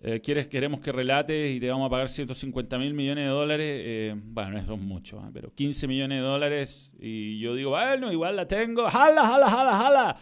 eh, 0.00 0.20
¿quieres, 0.20 0.46
queremos 0.46 0.80
que 0.80 0.92
relates 0.92 1.52
y 1.52 1.58
te 1.58 1.68
vamos 1.68 1.88
a 1.88 1.90
pagar 1.90 2.10
150 2.10 2.78
mil 2.78 2.94
millones 2.94 3.24
de 3.24 3.30
dólares. 3.30 3.82
Eh, 3.84 4.14
bueno, 4.24 4.56
eso 4.56 4.74
es 4.74 4.80
mucho, 4.80 5.18
¿eh? 5.18 5.30
pero 5.32 5.52
15 5.52 5.88
millones 5.88 6.20
de 6.20 6.24
dólares 6.24 6.94
y 7.00 7.40
yo 7.40 7.56
digo, 7.56 7.70
bueno, 7.70 8.12
igual 8.12 8.36
la 8.36 8.46
tengo. 8.46 8.88
¡Jala, 8.88 9.26
jala, 9.26 9.50
jala, 9.50 9.76
jala! 9.76 10.16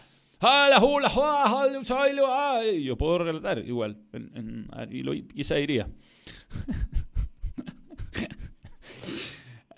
Yo 2.83 2.97
puedo 2.97 3.19
relatar 3.19 3.59
igual. 3.59 3.99
y 4.91 5.03
lo, 5.03 5.13
quizá 5.13 5.59
iría. 5.59 5.87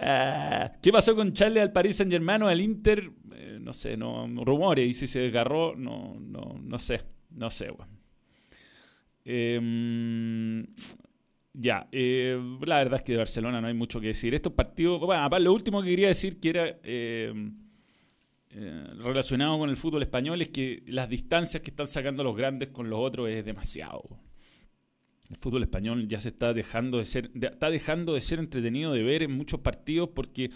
¿Qué 0.83 0.93
pasó 0.93 1.17
con 1.17 1.33
Charlie 1.33 1.61
al 1.61 1.73
Paris 1.73 1.97
Saint 1.97 2.13
Germain 2.13 2.43
o 2.43 2.49
al 2.49 2.61
Inter? 2.61 3.11
Eh, 3.35 3.59
no 3.61 3.73
sé, 3.73 3.97
no, 3.97 4.27
rumores. 4.45 4.89
Y 4.89 4.95
si 4.95 5.07
se 5.07 5.21
desgarró, 5.21 5.75
no, 5.77 6.17
no, 6.21 6.61
no 6.63 6.79
sé. 6.79 7.03
No 7.31 7.51
sé, 7.51 7.73
em, 9.25 10.67
ya, 11.53 11.89
eh, 11.91 12.39
la 12.65 12.79
verdad 12.79 12.97
es 12.97 13.03
que 13.03 13.13
de 13.13 13.19
Barcelona 13.19 13.61
no 13.61 13.67
hay 13.67 13.75
mucho 13.75 14.01
que 14.01 14.09
decir. 14.09 14.35
Estos 14.35 14.53
partidos, 14.53 15.01
bueno, 15.01 15.29
lo 15.39 15.53
último 15.53 15.83
que 15.83 15.91
quería 15.91 16.09
decir 16.09 16.39
que 16.39 16.51
era 16.51 16.79
em, 16.85 17.57
eh, 18.51 18.87
relacionado 18.99 19.59
con 19.59 19.71
el 19.71 19.77
fútbol 19.77 20.03
español 20.03 20.41
es 20.43 20.51
que 20.51 20.85
las 20.87 21.09
distancias 21.09 21.61
que 21.63 21.71
están 21.71 21.89
sacando 21.89 22.23
los 22.23 22.37
grandes 22.37 22.69
con 22.69 22.89
los 22.89 23.01
otros 23.01 23.29
es 23.29 23.45
demasiado. 23.45 24.21
El 25.35 25.41
fútbol 25.41 25.64
español 25.64 26.07
ya 26.07 26.21
se 26.21 26.29
está 26.29 26.55
dejando 26.55 26.99
de 26.99 27.07
ser, 27.07 27.29
está 27.35 27.69
dejando 27.69 28.14
de 28.14 28.21
ser 28.21 28.38
entretenido 28.38 28.93
de 28.93 29.03
ver 29.03 29.25
en 29.25 29.33
muchos 29.33 29.59
partidos 29.59 30.11
porque 30.14 30.53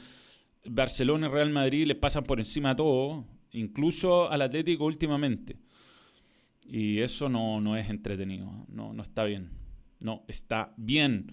Barcelona 0.64 1.26
y 1.26 1.30
Real 1.30 1.50
Madrid 1.50 1.85
le 1.85 1.97
pasan 1.97 2.23
por 2.23 2.38
encima 2.38 2.70
a 2.70 2.76
todo, 2.76 3.25
incluso 3.50 4.30
al 4.30 4.40
Atlético 4.40 4.85
últimamente. 4.85 5.56
Y 6.64 7.00
eso 7.00 7.28
no, 7.28 7.61
no 7.61 7.76
es 7.76 7.90
entretenido, 7.90 8.52
no, 8.68 8.92
no 8.92 9.02
está 9.02 9.25
bien. 9.25 9.50
No 9.99 10.23
está 10.28 10.73
bien. 10.76 11.32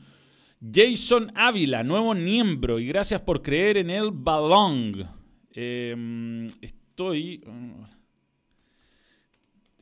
Jason 0.59 1.31
Ávila, 1.35 1.83
nuevo 1.83 2.15
miembro, 2.15 2.79
y 2.79 2.87
gracias 2.87 3.21
por 3.21 3.43
creer 3.43 3.77
en 3.77 3.91
el 3.91 4.09
balón. 4.11 5.07
Em, 5.51 6.47
estoy. 6.61 7.43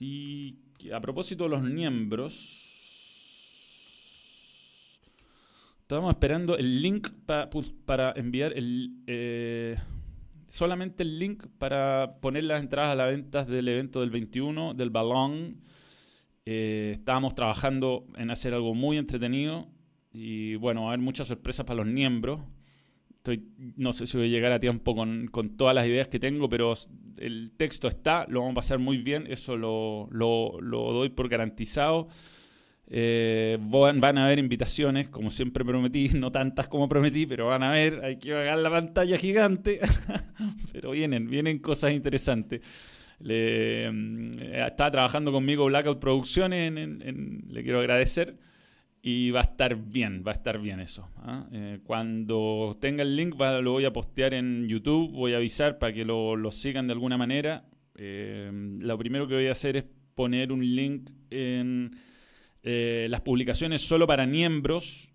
Y 0.02 0.58
a 0.92 1.00
propósito 1.00 1.46
de 1.46 1.50
los 1.52 1.62
miembros. 1.62 2.73
Estábamos 5.84 6.12
esperando 6.12 6.58
el 6.58 6.82
link 6.82 7.10
para 7.86 8.14
enviar 8.16 8.54
el. 8.58 9.04
Eh, 9.06 9.76
solamente 10.48 11.04
el 11.04 11.20
link 11.20 11.46
para 11.58 12.20
poner 12.22 12.46
las 12.46 12.62
entradas 12.62 12.94
a 12.94 12.96
la 12.96 13.08
venta 13.08 13.44
del 13.44 13.68
evento 13.68 14.00
del 14.00 14.10
21, 14.10 14.76
del 14.76 14.92
balón. 14.92 15.62
Eh, 16.46 16.92
estábamos 16.94 17.36
trabajando 17.36 18.08
en 18.16 18.32
hacer 18.32 18.54
algo 18.54 18.74
muy 18.74 18.98
entretenido 18.98 19.68
y 20.14 20.56
bueno, 20.56 20.84
va 20.84 20.88
a 20.88 20.90
haber 20.92 21.04
muchas 21.04 21.28
sorpresas 21.28 21.66
para 21.66 21.84
los 21.84 21.88
miembros. 21.88 22.40
Estoy, 23.18 23.46
no 23.76 23.92
sé 23.92 24.08
si 24.08 24.16
voy 24.18 24.28
a 24.28 24.30
llegar 24.30 24.54
a 24.54 24.62
tiempo 24.62 24.96
con, 24.96 25.28
con, 25.28 25.58
todas 25.58 25.76
las 25.76 25.86
ideas 25.86 26.08
que 26.08 26.18
tengo, 26.18 26.48
pero 26.48 26.74
el 27.18 27.52
texto 27.58 27.90
está, 27.90 28.26
lo 28.30 28.40
vamos 28.40 28.54
a 28.54 28.56
pasar 28.56 28.80
muy 28.80 29.00
bien, 29.00 29.28
eso 29.28 29.58
lo, 29.58 30.08
lo, 30.12 30.62
lo 30.62 30.94
doy 30.94 31.10
por 31.10 31.28
garantizado. 31.28 32.08
Eh, 32.88 33.58
van, 33.62 34.18
a 34.18 34.26
haber 34.26 34.40
invitaciones, 34.40 35.10
como 35.10 35.32
siempre 35.32 35.64
prometí, 35.64 36.10
no 36.16 36.32
tantas 36.32 36.68
como 36.68 36.88
prometí, 36.88 37.26
pero 37.26 37.48
van 37.48 37.64
a 37.64 37.72
ver, 37.72 38.02
hay 38.04 38.18
que 38.18 38.32
pagar 38.32 38.60
la 38.60 38.70
pantalla 38.70 39.18
gigante, 39.18 39.80
pero 40.72 40.92
vienen, 40.92 41.30
vienen 41.30 41.60
cosas 41.60 41.92
interesantes. 41.92 42.62
Le, 43.20 43.90
mm, 43.90 44.32
estaba 44.68 44.92
trabajando 44.92 45.32
conmigo 45.32 45.66
Blackout 45.66 46.00
Producciones, 46.00 46.72
le 46.74 47.64
quiero 47.64 47.80
agradecer. 47.80 48.38
Y 49.06 49.32
va 49.32 49.42
a 49.42 49.44
estar 49.44 49.76
bien, 49.76 50.24
va 50.26 50.32
a 50.32 50.36
estar 50.36 50.60
bien 50.60 50.80
eso. 50.80 51.10
¿ah? 51.18 51.46
Eh, 51.52 51.80
cuando 51.84 52.78
tenga 52.80 53.04
el 53.04 53.18
link 53.18 53.36
lo 53.38 53.74
voy 53.74 53.84
a 53.84 53.92
postear 53.92 54.34
en 54.34 54.70
YouTube, 54.70 55.12
voy 55.12 55.34
a 55.34 55.38
avisar 55.38 55.78
para 55.78 55.92
que 55.92 56.06
lo, 56.06 56.38
lo 56.38 56.52
sigan 56.52 56.88
de 56.88 56.94
alguna 56.94 57.18
manera. 57.18 57.66
Eh, 57.96 58.50
lo 58.80 58.98
primero 58.98 59.28
que 59.28 59.36
voy 59.36 59.48
a 59.48 59.52
hacer 59.52 59.76
es 59.76 59.86
poner 60.16 60.54
un 60.54 60.66
link 60.74 61.10
en 61.32 61.92
eh, 62.64 63.08
las 63.10 63.22
publicaciones 63.22 63.82
solo 63.82 64.08
para 64.08 64.26
miembros. 64.26 65.12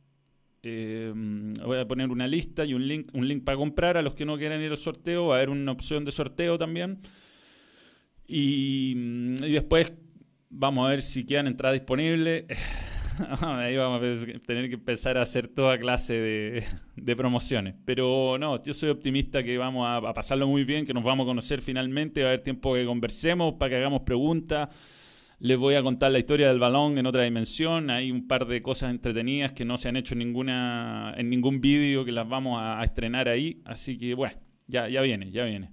voy 0.63 1.79
a 1.79 1.89
poner 1.89 2.11
una 2.11 2.27
lista 2.27 2.65
y 2.65 2.75
un 2.75 2.87
link, 2.87 3.09
un 3.15 3.27
link 3.27 3.45
para 3.45 3.57
comprar 3.57 3.97
a 3.97 4.03
los 4.03 4.15
que 4.15 4.25
no 4.25 4.37
quieran 4.39 4.61
ir 4.61 4.71
al 4.71 4.77
sorteo. 4.77 5.29
Va 5.29 5.35
a 5.35 5.39
haber 5.39 5.51
una 5.51 5.73
opción 5.73 6.05
de 6.05 6.11
sorteo 6.11 6.59
también. 6.59 7.01
Y, 8.27 8.93
y 9.43 9.53
después 9.53 9.93
vamos 10.51 10.87
a 10.87 10.91
ver 10.91 11.03
si 11.03 11.25
quedan 11.25 11.47
entradas 11.47 11.75
disponibles. 11.75 12.45
Ahí 13.41 13.77
vamos 13.77 13.99
a 13.99 14.41
tener 14.47 14.69
que 14.69 14.75
empezar 14.75 15.19
a 15.19 15.23
hacer 15.23 15.49
toda 15.49 15.79
clase 15.79 16.65
de, 16.97 17.17
promociones. 17.17 17.75
Pero 17.85 18.37
no, 18.39 18.63
yo 18.63 18.75
soy 18.75 18.91
optimista 18.91 19.43
que 19.43 19.59
vamos 19.59 19.87
a, 19.89 20.13
pasarlo 20.13 20.47
muy 20.47 20.65
bien, 20.65 20.87
que 20.87 20.95
nos 20.95 21.05
vamos 21.05 21.25
a 21.25 21.29
conocer 21.29 21.61
finalmente, 21.61 22.23
va 22.23 22.29
a 22.29 22.31
haber 22.33 22.43
tiempo 22.43 22.75
que 22.75 22.85
conversemos, 22.85 23.55
para 23.55 23.71
que 23.71 23.77
hagamos 23.77 24.03
preguntas. 24.03 24.69
Les 25.41 25.57
voy 25.57 25.77
a 25.77 25.83
contar 25.85 26.11
la 26.11 26.19
historia 26.19 26.49
del 26.49 26.59
balón 26.59 26.99
en 26.99 27.07
otra 27.07 27.23
dimensión. 27.23 27.91
Hay 27.91 28.11
un 28.11 28.27
par 28.27 28.47
de 28.47 28.61
cosas 28.61 28.91
entretenidas 28.91 29.53
que 29.53 29.65
no 29.65 29.79
se 29.79 29.89
han 29.89 29.97
hecho 29.97 30.15
en, 30.15 30.19
ninguna, 30.19 31.15
en 31.17 31.31
ningún 31.31 31.61
vídeo 31.61 32.05
que 32.05 32.11
las 32.11 32.29
vamos 32.29 32.59
a, 32.61 32.83
estrenar 32.83 33.29
ahí. 33.29 33.63
Así 33.65 33.97
que 33.97 34.15
bueno, 34.15 34.37
ya, 34.67 34.89
ya 34.89 35.01
viene, 35.01 35.31
ya 35.31 35.45
viene. 35.45 35.71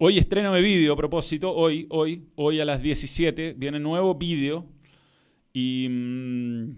Hoy 0.00 0.18
estreno 0.18 0.52
de 0.52 0.60
vídeo 0.60 0.92
a 0.92 0.96
propósito. 0.96 1.50
Hoy, 1.54 1.86
hoy, 1.88 2.26
hoy 2.34 2.60
a 2.60 2.66
las 2.66 2.82
17 2.82 3.54
viene 3.56 3.80
nuevo 3.80 4.16
vídeo 4.16 4.66
y 5.54 5.88
mm, 5.88 6.76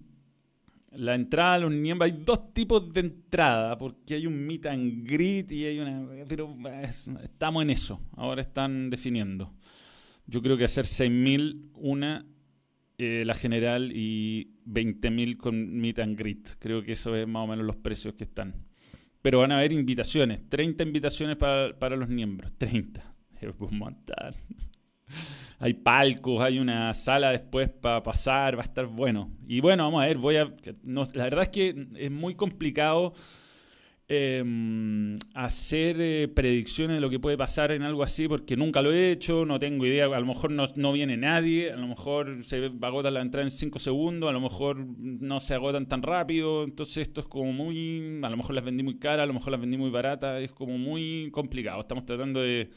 la 0.92 1.16
entrada 1.16 1.58
los 1.58 1.72
miembros, 1.72 2.08
hay 2.08 2.22
dos 2.24 2.54
tipos 2.54 2.88
de 2.92 3.00
entrada, 3.00 3.76
porque 3.76 4.14
hay 4.14 4.28
un 4.28 4.46
meet 4.46 4.66
and 4.66 5.04
greet 5.04 5.50
y 5.50 5.64
hay 5.64 5.80
una... 5.80 6.06
Pero 6.28 6.56
estamos 7.24 7.64
en 7.64 7.70
eso, 7.70 8.00
ahora 8.16 8.42
están 8.42 8.90
definiendo. 8.90 9.52
Yo 10.26 10.42
creo 10.42 10.56
que 10.56 10.64
hacer 10.64 10.86
6.000 10.86 11.70
una, 11.74 12.26
eh, 12.98 13.24
la 13.26 13.34
general, 13.34 13.92
y 13.94 14.52
20.000 14.66 15.36
con 15.36 15.76
meet 15.76 15.98
and 15.98 16.18
greet. 16.18 16.56
Creo 16.58 16.82
que 16.82 16.92
eso 16.92 17.14
es 17.14 17.26
más 17.26 17.44
o 17.44 17.46
menos 17.46 17.64
los 17.64 17.76
precios 17.76 18.14
que 18.14 18.24
están. 18.24 18.54
Pero 19.22 19.40
van 19.40 19.52
a 19.52 19.58
haber 19.58 19.72
invitaciones, 19.72 20.48
30 20.48 20.84
invitaciones 20.84 21.36
para, 21.36 21.78
para 21.78 21.96
los 21.96 22.08
miembros, 22.08 22.52
30. 22.58 23.14
Es 23.40 23.54
un 23.58 23.78
montón 23.78 24.34
hay 25.58 25.74
palcos, 25.74 26.42
hay 26.42 26.58
una 26.58 26.92
sala 26.94 27.30
después 27.30 27.68
para 27.68 28.02
pasar, 28.02 28.56
va 28.56 28.62
a 28.62 28.64
estar 28.64 28.86
bueno. 28.86 29.30
Y 29.46 29.60
bueno, 29.60 29.84
vamos 29.84 30.02
a 30.02 30.06
ver, 30.06 30.18
voy 30.18 30.36
a... 30.36 30.52
la 30.84 31.24
verdad 31.24 31.42
es 31.42 31.48
que 31.48 31.86
es 31.96 32.10
muy 32.10 32.34
complicado 32.34 33.14
em, 34.08 35.16
hacer 35.34 35.96
eh, 36.00 36.28
predicciones 36.28 36.96
de 36.96 37.00
lo 37.00 37.10
que 37.10 37.18
puede 37.18 37.36
pasar 37.36 37.72
en 37.72 37.82
algo 37.82 38.02
así 38.02 38.28
porque 38.28 38.56
nunca 38.56 38.82
lo 38.82 38.92
he 38.92 39.10
hecho, 39.10 39.44
no 39.44 39.58
tengo 39.58 39.84
idea, 39.86 40.06
a 40.06 40.20
lo 40.20 40.26
mejor 40.26 40.50
no, 40.50 40.64
no 40.76 40.92
viene 40.92 41.16
nadie, 41.16 41.72
a 41.72 41.76
lo 41.76 41.86
mejor 41.86 42.44
se 42.44 42.70
agota 42.80 43.10
la 43.10 43.20
entrada 43.20 43.44
en 43.44 43.50
5 43.50 43.78
segundos, 43.78 44.30
a 44.30 44.32
lo 44.32 44.40
mejor 44.40 44.78
no 44.78 45.40
se 45.40 45.54
agotan 45.54 45.86
tan 45.86 46.02
rápido, 46.02 46.64
entonces 46.64 47.08
esto 47.08 47.20
es 47.20 47.26
como 47.26 47.52
muy... 47.52 48.20
A 48.22 48.30
lo 48.30 48.36
mejor 48.36 48.54
las 48.54 48.64
vendí 48.64 48.82
muy 48.82 48.98
cara, 48.98 49.24
a 49.24 49.26
lo 49.26 49.34
mejor 49.34 49.52
las 49.52 49.60
vendí 49.60 49.76
muy 49.76 49.90
barata, 49.90 50.40
es 50.40 50.52
como 50.52 50.78
muy 50.78 51.30
complicado. 51.32 51.80
Estamos 51.80 52.04
tratando 52.04 52.40
de 52.40 52.70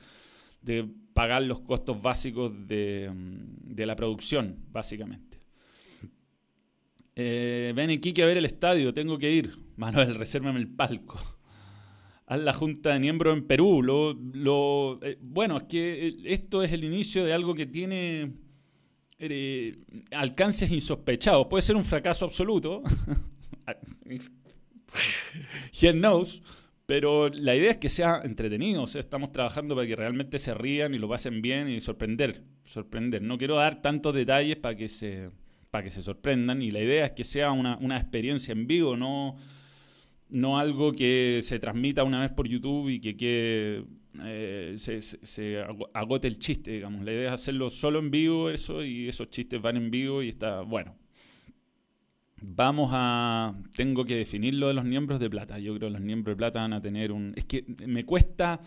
de 0.62 0.88
pagar 1.14 1.44
los 1.44 1.62
costos 1.62 2.02
básicos 2.02 2.52
de, 2.68 3.12
de 3.14 3.86
la 3.86 3.96
producción, 3.96 4.58
básicamente. 4.72 5.29
Eh, 7.22 7.74
ven 7.76 7.90
aquí 7.90 8.14
que 8.14 8.24
a 8.24 8.26
ver 8.26 8.38
el 8.38 8.46
estadio, 8.46 8.94
tengo 8.94 9.20
que 9.20 9.30
ir. 9.30 9.60
Manuel, 9.76 10.16
resérvame 10.16 10.58
el 10.58 10.70
palco. 10.70 11.20
Haz 12.28 12.40
la 12.40 12.54
junta 12.54 12.94
de 12.94 13.00
miembros 13.02 13.36
en 13.36 13.46
Perú. 13.46 14.98
Eh, 15.02 15.18
bueno, 15.20 15.58
es 15.58 15.64
que 15.64 16.08
eh, 16.08 16.16
esto 16.24 16.64
es 16.64 16.72
el 16.72 16.86
inicio 16.86 17.26
de 17.26 17.34
algo 17.34 17.54
que 17.54 17.66
tiene 17.66 18.32
alcances 20.12 20.72
insospechados. 20.72 21.48
Puede 21.48 21.62
ser 21.62 21.76
un 21.76 21.84
fracaso 21.84 22.24
absoluto. 22.24 22.84
Who 25.82 25.92
knows? 25.92 26.42
Pero 26.86 27.28
la 27.28 27.54
idea 27.54 27.72
es 27.72 27.78
que 27.78 27.90
sea 27.90 28.22
entretenido, 28.24 28.86
estamos 28.86 29.34
trabajando 29.34 29.76
para 29.76 29.86
que 29.86 29.98
realmente 29.98 30.40
se 30.40 30.54
rían 30.54 30.96
y 30.96 31.00
lo 31.00 31.10
pasen 31.10 31.42
bien 31.42 31.70
y 31.70 31.82
sorprender, 31.82 32.46
sorprender. 32.64 33.22
No 33.22 33.38
quiero 33.38 33.58
dar 33.58 33.82
tantos 33.82 34.16
detalles 34.16 34.56
para 34.56 34.76
que 34.76 34.88
se, 34.88 35.30
para 35.72 35.84
que 35.84 35.92
se 35.92 36.02
sorprendan 36.02 36.62
y 36.62 36.72
la 36.72 36.80
idea 36.80 37.06
es 37.06 37.12
que 37.12 37.24
sea 37.24 37.52
una, 37.52 37.98
experiencia 37.98 38.52
en 38.52 38.68
vivo, 38.68 38.98
no, 38.98 39.36
no 40.30 40.60
algo 40.60 40.94
que 40.94 41.42
se 41.44 41.60
transmita 41.60 42.04
una 42.04 42.22
vez 42.22 42.32
por 42.32 42.48
YouTube 42.48 42.90
y 42.90 43.00
que, 43.00 43.84
eh, 44.24 44.76
se, 44.78 45.02
se, 45.02 45.64
agote 45.94 46.28
el 46.28 46.40
chiste, 46.40 46.72
digamos. 46.72 47.06
La 47.06 47.12
idea 47.12 47.28
es 47.28 47.34
hacerlo 47.34 47.70
solo 47.70 48.00
en 48.00 48.12
vivo 48.12 48.50
eso 48.50 48.84
y 48.84 49.08
esos 49.08 49.30
chistes 49.30 49.62
van 49.62 49.78
en 49.78 49.92
vivo 49.92 50.24
y 50.24 50.30
está 50.30 50.62
bueno. 50.62 50.96
Vamos 52.42 52.90
a. 52.94 53.54
Tengo 53.76 54.06
que 54.06 54.16
definir 54.16 54.54
lo 54.54 54.70
de 54.70 54.74
los 54.74 54.86
miembros 54.86 55.20
de 55.20 55.30
plata. 55.30 55.60
Yo 55.60 55.76
creo 55.76 55.90
que 55.90 55.94
los 55.94 56.02
miembros 56.02 56.34
de 56.34 56.38
plata 56.38 56.62
van 56.62 56.74
a 56.74 56.82
tener 56.82 57.12
un. 57.12 57.34
Es 57.36 57.46
que 57.46 57.66
me 57.86 58.06
cuesta. 58.06 58.60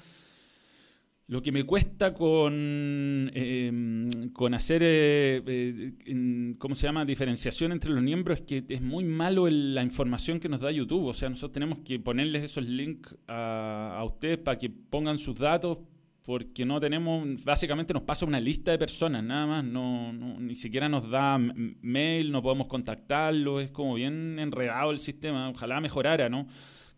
Lo 1.32 1.40
que 1.40 1.50
me 1.50 1.64
cuesta 1.64 2.12
con, 2.12 3.30
em, 3.32 4.28
con 4.34 4.52
hacer, 4.52 4.82
eh, 4.84 5.42
eh, 5.46 6.54
¿cómo 6.58 6.74
se 6.74 6.86
llama?, 6.86 7.06
diferenciación 7.06 7.72
entre 7.72 7.90
los 7.90 8.02
miembros 8.02 8.40
es 8.40 8.44
que 8.44 8.64
es 8.68 8.82
muy 8.82 9.02
malo 9.04 9.48
la 9.48 9.82
información 9.82 10.38
que 10.38 10.50
nos 10.50 10.60
da 10.60 10.70
YouTube. 10.70 11.06
O 11.06 11.14
sea, 11.14 11.30
nosotros 11.30 11.52
tenemos 11.52 11.78
que 11.78 11.98
ponerles 11.98 12.44
esos 12.44 12.68
links 12.68 13.16
a, 13.26 13.96
a 13.98 14.04
ustedes 14.04 14.36
para 14.36 14.58
que 14.58 14.68
pongan 14.68 15.16
sus 15.18 15.38
datos 15.38 15.78
porque 16.22 16.66
no 16.66 16.78
tenemos, 16.78 17.42
básicamente 17.44 17.94
nos 17.94 18.02
pasa 18.02 18.26
una 18.26 18.38
lista 18.38 18.70
de 18.70 18.76
personas, 18.76 19.24
nada 19.24 19.46
más, 19.46 19.64
no, 19.64 20.12
ni 20.12 20.54
siquiera 20.54 20.86
nos 20.90 21.08
da 21.08 21.38
mail, 21.38 22.30
no 22.30 22.42
podemos 22.42 22.66
contactarlo, 22.66 23.58
es 23.58 23.70
como 23.70 23.94
bien 23.94 24.38
enredado 24.38 24.90
el 24.90 24.98
sistema, 24.98 25.48
ojalá 25.48 25.80
mejorara, 25.80 26.28
¿no? 26.28 26.46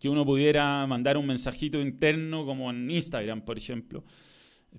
Que 0.05 0.11
uno 0.11 0.27
pudiera 0.27 0.87
mandar 0.87 1.17
un 1.17 1.27
mensajito 1.27 1.81
interno 1.81 2.45
como 2.45 2.69
en 2.69 2.91
Instagram, 2.91 3.41
por 3.41 3.57
ejemplo. 3.57 4.05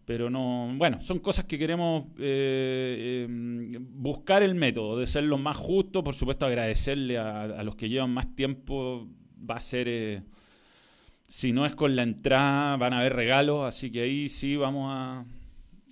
Pero 0.06 0.30
no, 0.30 0.72
bueno, 0.76 1.02
son 1.02 1.18
cosas 1.18 1.46
que 1.46 1.58
queremos 1.58 2.06
eh, 2.20 3.26
eh, 3.28 3.78
buscar 3.80 4.44
el 4.44 4.54
método 4.54 5.00
de 5.00 5.08
ser 5.08 5.24
lo 5.24 5.40
más 5.40 5.58
justo, 5.58 6.04
por 6.04 6.14
supuesto 6.14 6.46
agradecerle 6.46 7.18
a, 7.18 7.64
los 7.64 7.76
que 7.76 7.90
llevan 7.90 8.12
más 8.12 8.36
tiempo, 8.36 9.08
va 9.50 9.56
a 9.56 9.62
ser... 9.62 9.88
Eh, 9.90 10.22
si 11.28 11.54
no 11.54 11.66
es 11.66 11.74
con 11.74 11.96
la 11.96 12.04
entrada, 12.04 12.78
van 12.78 12.94
a 12.94 13.00
haber 13.00 13.14
regalos, 13.14 13.66
así 13.66 13.90
que 13.90 14.02
ahí 14.02 14.30
sí 14.30 14.56
vamos 14.58 14.92
a. 14.94 15.26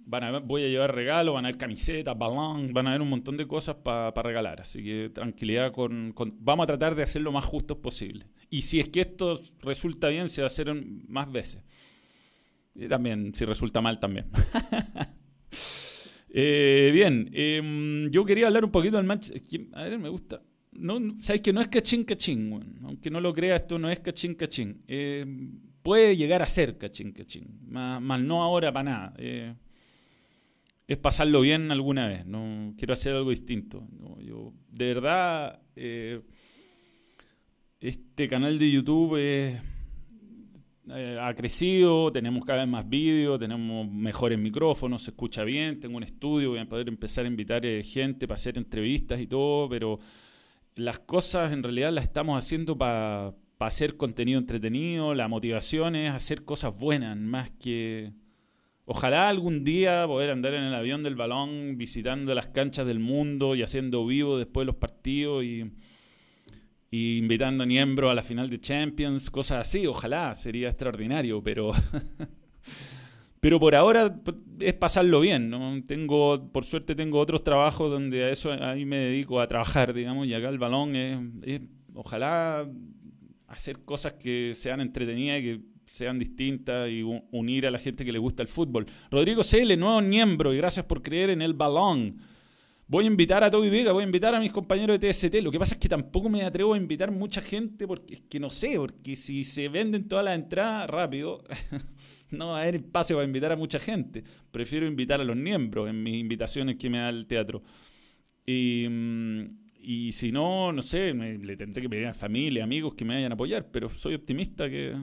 Van 0.06 0.24
a 0.24 0.40
voy 0.40 0.64
a 0.64 0.68
llevar 0.68 0.94
regalos, 0.94 1.34
van 1.34 1.46
a 1.46 1.48
haber 1.50 1.58
camisetas, 1.58 2.18
balón, 2.18 2.74
van 2.74 2.88
a 2.88 2.90
haber 2.92 3.02
un 3.02 3.10
montón 3.10 3.38
de 3.38 3.48
cosas 3.48 3.76
para 3.76 4.12
regalar. 4.12 4.62
Así 4.62 4.84
que 4.84 5.12
tranquilidad 5.14 5.72
con, 5.72 6.14
Vamos 6.40 6.64
a 6.64 6.68
tratar 6.68 6.96
de 6.96 7.04
hacer 7.04 7.22
lo 7.22 7.32
más 7.32 7.46
justos 7.46 7.78
posible. 7.78 8.26
Y 8.50 8.64
si 8.64 8.80
es 8.80 8.90
que 8.90 9.02
esto 9.02 9.40
resulta 9.62 10.10
bien, 10.10 10.30
se 10.30 10.42
va 10.42 10.46
a 10.46 10.48
hacer 10.48 10.74
más 11.08 11.32
veces. 11.32 11.64
Y 12.76 12.88
también, 12.88 13.34
si 13.36 13.46
resulta 13.46 13.82
mal, 13.82 14.00
también. 14.00 14.28
Eh, 16.36 16.90
bien, 16.92 17.30
em, 17.32 18.10
yo 18.10 18.26
quería 18.26 18.48
hablar 18.48 18.66
un 18.66 18.72
poquito 18.72 18.98
del 18.98 19.06
match. 19.06 19.30
A 19.74 19.84
ver, 19.84 20.00
me 20.00 20.10
gusta 20.10 20.42
no, 20.76 21.16
sabes 21.20 21.42
que 21.42 21.54
no 21.54 21.62
es 21.62 21.68
cachín 21.68 22.04
cachín, 22.04 22.80
aunque 22.84 23.10
no 23.10 23.22
lo 23.22 23.34
creas, 23.34 23.62
esto 23.62 23.80
no 23.80 23.90
es 23.90 24.00
cachín 24.00 24.36
cachín. 24.36 24.84
Eh, 24.88 25.26
puede 25.82 26.16
llegar 26.16 26.42
a 26.42 26.48
ser 26.48 26.78
cachín 26.78 27.12
cachín, 27.12 27.60
más, 27.68 28.22
no 28.22 28.44
ahora 28.44 28.72
para 28.72 28.84
nada. 28.84 29.14
Eh, 30.88 30.94
es 30.94 30.98
pasarlo 30.98 31.42
bien 31.42 31.72
alguna 31.72 32.08
vez, 32.08 32.26
no 32.26 32.74
quiero 32.78 32.94
hacer 32.94 33.14
algo 33.14 33.30
distinto. 33.30 33.88
yo, 34.20 34.54
de 34.70 34.86
verdad, 34.88 35.62
eh, 35.76 36.22
este 37.80 38.28
canal 38.28 38.58
de 38.58 38.72
YouTube 38.72 39.18
ha 41.20 41.34
crecido, 41.34 42.12
tenemos 42.12 42.46
cada 42.46 42.60
vez 42.60 42.68
más 42.68 42.88
vídeos, 42.88 43.40
tenemos 43.40 43.90
mejores 43.90 44.38
micrófonos, 44.38 45.04
se 45.04 45.12
escucha 45.12 45.44
bien, 45.44 45.80
tengo 45.80 45.98
un 45.98 46.04
estudio, 46.04 46.50
voy 46.52 46.60
a 46.60 46.68
poder 46.68 46.90
empezar 46.90 47.26
a 47.26 47.28
invitar 47.28 47.64
gente 47.84 48.28
para 48.28 48.36
hacer 48.36 48.58
entrevistas 48.58 49.20
y 49.22 49.28
todo, 49.28 49.70
pero 49.70 50.00
las 50.76 51.00
cosas 51.00 51.54
en 51.54 51.64
realidad 51.64 51.92
las 51.92 52.04
estamos 52.04 52.38
haciendo 52.38 52.78
para 52.78 53.34
hacer 53.60 53.98
contenido 53.98 54.40
entretenido, 54.40 55.14
la 55.14 55.28
motivación 55.28 55.96
es 55.96 56.12
hacer 56.12 56.44
cosas 56.44 56.78
buenas, 56.78 57.18
más 57.18 57.50
que... 57.52 58.12
Ojalá 58.86 59.30
algún 59.30 59.64
día 59.64 60.06
poder 60.08 60.32
andar 60.32 60.54
en 60.54 60.64
el 60.64 60.74
avión 60.76 61.04
del 61.04 61.16
balón 61.16 61.78
visitando 61.78 62.36
las 62.36 62.48
canchas 62.48 62.86
del 62.86 63.00
mundo 63.00 63.56
y 63.56 63.64
haciendo 63.64 64.06
vivo 64.06 64.38
después 64.38 64.64
de 64.64 64.66
los 64.68 64.76
partidos 64.76 65.44
y, 65.44 65.72
invitando 66.92 67.64
a 67.64 67.68
miembros 67.68 68.12
a 68.12 68.14
la 68.14 68.24
final 68.24 68.50
de 68.50 68.60
Champions, 68.60 69.30
cosas 69.30 69.68
así, 69.68 69.88
ojalá, 69.88 70.36
sería 70.36 70.68
extraordinario, 70.70 71.42
pero 71.42 71.72
Pero 73.44 73.60
por 73.60 73.76
ahora 73.76 74.16
es 74.62 74.74
pasarlo 74.76 75.20
bien, 75.20 75.50
¿no? 75.50 75.84
Tengo, 75.86 76.50
por 76.54 76.64
suerte 76.64 76.96
tengo 76.96 77.20
otros 77.20 77.44
trabajos 77.44 77.92
donde 77.92 78.24
a 78.24 78.30
eso 78.30 78.54
ahí 78.54 78.86
me 78.86 78.96
dedico 78.96 79.42
a 79.42 79.48
trabajar, 79.50 79.94
digamos, 79.94 80.28
y 80.28 80.34
acá 80.34 80.48
el 80.48 80.60
balón 80.60 80.96
es, 80.96 81.60
ojalá 81.94 82.66
hacer 83.48 83.84
cosas 83.84 84.14
que 84.14 84.54
sean 84.56 84.80
entretenidas 84.80 85.42
y 85.42 85.44
que 85.44 85.60
sean 85.94 86.18
distintas 86.18 86.90
y 86.90 87.04
unir 87.04 87.68
a 87.68 87.72
la 87.72 87.78
gente 87.78 88.04
que 88.04 88.12
le 88.12 88.18
gusta 88.18 88.42
el 88.42 88.48
fútbol. 88.48 88.88
Rodrigo 89.12 89.44
Cele, 89.44 89.78
nuevo 89.78 90.02
miembro, 90.02 90.52
y 90.52 90.58
gracias 90.58 90.88
por 90.88 91.04
creer 91.04 91.30
en 91.30 91.44
el 91.44 91.54
balón. 91.54 92.18
Voy 92.88 93.04
a 93.04 93.08
invitar 93.08 93.44
a 93.44 93.52
Toby 93.52 93.70
Vega, 93.70 93.92
voy 93.92 94.02
a 94.02 94.06
invitar 94.08 94.34
a 94.34 94.40
mis 94.40 94.52
compañeros 94.52 95.00
de 95.00 95.14
TST. 95.14 95.36
Lo 95.44 95.52
que 95.52 95.60
pasa 95.60 95.76
es 95.76 95.80
que 95.80 95.88
tampoco 95.88 96.30
me 96.30 96.42
atrevo 96.42 96.74
a 96.74 96.78
invitar 96.78 97.12
mucha 97.12 97.42
gente 97.42 97.86
porque 97.86 98.16
es 98.16 98.22
que 98.22 98.40
no 98.40 98.50
sé, 98.50 98.74
porque 98.76 99.16
si 99.16 99.44
se 99.44 99.70
venden 99.70 100.08
todas 100.08 100.26
las 100.26 100.34
entradas 100.34 100.90
rápido, 100.90 101.44
no 102.32 102.48
va 102.48 102.60
a 102.60 102.62
haber 102.64 102.76
espacio 102.76 103.18
para 103.18 103.28
invitar 103.28 103.52
a 103.52 103.56
mucha 103.56 103.78
gente. 103.78 104.24
Prefiero 104.52 104.88
invitar 104.88 105.22
a 105.22 105.24
los 105.24 105.36
miembros 105.36 105.88
en 105.92 106.02
mis 106.02 106.16
invitaciones 106.16 106.78
que 106.78 106.90
me 106.90 106.98
da 106.98 107.10
el 107.10 107.28
teatro. 107.28 107.62
Y, 108.48 108.88
mm, 108.90 110.12
si 110.12 110.32
no, 110.32 110.74
no 110.74 110.82
sé, 110.82 111.14
le 111.14 111.56
tendré 111.56 111.84
que 111.84 111.90
pedir 111.90 112.08
a 112.08 112.14
familia, 112.14 112.64
amigos 112.64 112.96
que 112.96 113.06
me 113.06 113.14
vayan 113.14 113.32
a 113.32 113.36
apoyar, 113.36 113.70
pero 113.70 113.90
soy 113.90 114.16
optimista 114.16 114.68
que, 114.68 114.96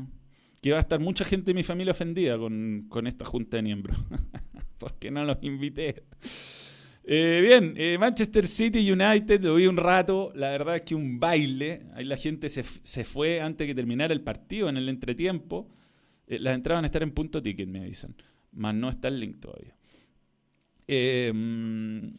va 0.68 0.76
a 0.76 0.80
estar 0.80 1.00
mucha 1.00 1.24
gente 1.24 1.46
de 1.46 1.54
mi 1.54 1.62
familia 1.62 1.92
ofendida 1.92 2.36
con, 2.36 3.06
esta 3.06 3.24
junta 3.24 3.56
de 3.56 3.62
miembros. 3.62 3.96
porque 4.78 5.10
no 5.10 5.24
los 5.24 5.38
invité. 5.42 6.04
Eh, 7.04 7.40
bien, 7.42 7.74
eh, 7.76 7.96
Manchester 7.98 8.46
City 8.46 8.90
United, 8.92 9.42
lo 9.42 9.54
vi 9.54 9.66
un 9.66 9.76
rato, 9.76 10.32
la 10.34 10.50
verdad 10.50 10.76
es 10.76 10.82
que 10.82 10.94
un 10.94 11.18
baile, 11.18 11.86
ahí 11.94 12.04
la 12.04 12.16
gente 12.16 12.48
se, 12.48 12.62
se 12.62 13.04
fue 13.04 13.40
antes 13.40 13.66
que 13.66 13.74
terminara 13.74 14.12
el 14.12 14.20
partido 14.20 14.68
en 14.68 14.76
el 14.76 14.88
entretiempo. 14.88 15.74
Eh, 16.26 16.38
las 16.38 16.54
entradas 16.54 16.78
van 16.78 16.84
a 16.84 16.86
estar 16.86 17.02
en 17.02 17.12
punto 17.12 17.42
ticket, 17.42 17.68
me 17.68 17.80
avisan. 17.80 18.14
Más 18.52 18.74
no 18.74 18.90
está 18.90 19.08
el 19.08 19.18
link 19.18 19.40
todavía. 19.40 19.74
Em, 20.86 22.12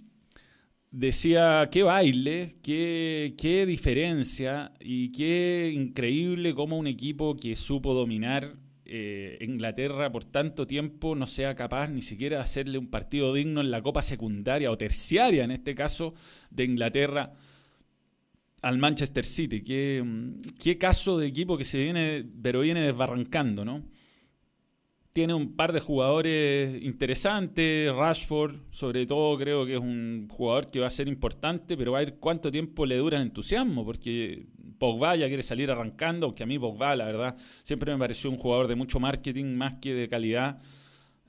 decía, 0.92 1.70
qué 1.72 1.84
baile, 1.84 2.58
qué, 2.62 3.34
qué 3.38 3.66
diferencia 3.66 4.74
y 4.80 5.12
qué 5.12 5.72
increíble 5.74 6.54
cómo 6.54 6.78
un 6.78 6.88
equipo 6.88 7.36
que 7.36 7.56
supo 7.56 7.94
dominar 7.94 8.56
eh, 8.86 9.38
Inglaterra 9.40 10.12
por 10.12 10.26
tanto 10.26 10.68
tiempo 10.68 11.16
no 11.16 11.26
sea 11.26 11.56
capaz 11.56 11.88
ni 11.88 12.02
siquiera 12.02 12.38
de 12.38 12.44
hacerle 12.44 12.78
un 12.78 12.88
partido 12.90 13.34
digno 13.34 13.62
en 13.62 13.72
la 13.72 13.82
Copa 13.82 14.02
Secundaria 14.02 14.70
o 14.70 14.78
Terciaria, 14.78 15.46
en 15.46 15.52
este 15.52 15.74
caso, 15.74 16.14
de 16.50 16.66
Inglaterra 16.66 17.32
al 18.62 18.78
Manchester 18.78 19.26
City. 19.26 19.62
Qué, 19.62 20.04
qué 20.62 20.78
caso 20.78 21.18
de 21.18 21.28
equipo 21.28 21.58
que 21.58 21.64
se 21.64 21.78
viene, 21.78 22.26
pero 22.44 22.60
viene 22.60 22.82
desbarrancando, 22.82 23.64
¿no? 23.64 23.82
Tiene 25.14 25.34
un 25.34 25.56
par 25.56 25.74
de 25.74 25.80
jugadores 25.80 26.82
interesantes. 26.82 27.94
Rashford, 27.94 28.56
sobre 28.70 29.06
todo, 29.06 29.38
creo 29.38 29.66
que 29.66 29.74
es 29.74 29.80
un 29.80 30.28
jugador 30.30 30.70
que 30.72 30.80
va 30.80 30.88
a 30.88 30.92
ser 30.92 31.08
importante, 31.08 31.76
pero 31.76 31.92
va 31.92 32.00
a 32.00 32.06
ver 32.06 32.16
cuánto 32.16 32.50
tiempo 32.52 32.86
le 32.86 32.98
dura 32.98 33.18
el 33.18 33.24
entusiasmo, 33.24 33.84
porque 33.84 34.46
Pogba 34.78 35.16
ya 35.16 35.28
quiere 35.28 35.44
salir 35.44 35.70
arrancando, 35.70 36.28
aunque 36.28 36.44
a 36.44 36.46
mí 36.46 36.58
Pogba, 36.58 36.96
la 36.96 37.06
verdad, 37.06 37.36
siempre 37.64 37.92
me 37.92 38.00
pareció 38.00 38.30
un 38.30 38.38
jugador 38.38 38.68
de 38.68 38.76
mucho 38.76 39.00
marketing 39.00 39.56
más 39.56 39.76
que 39.76 39.94
de 39.94 40.08
calidad. 40.08 40.62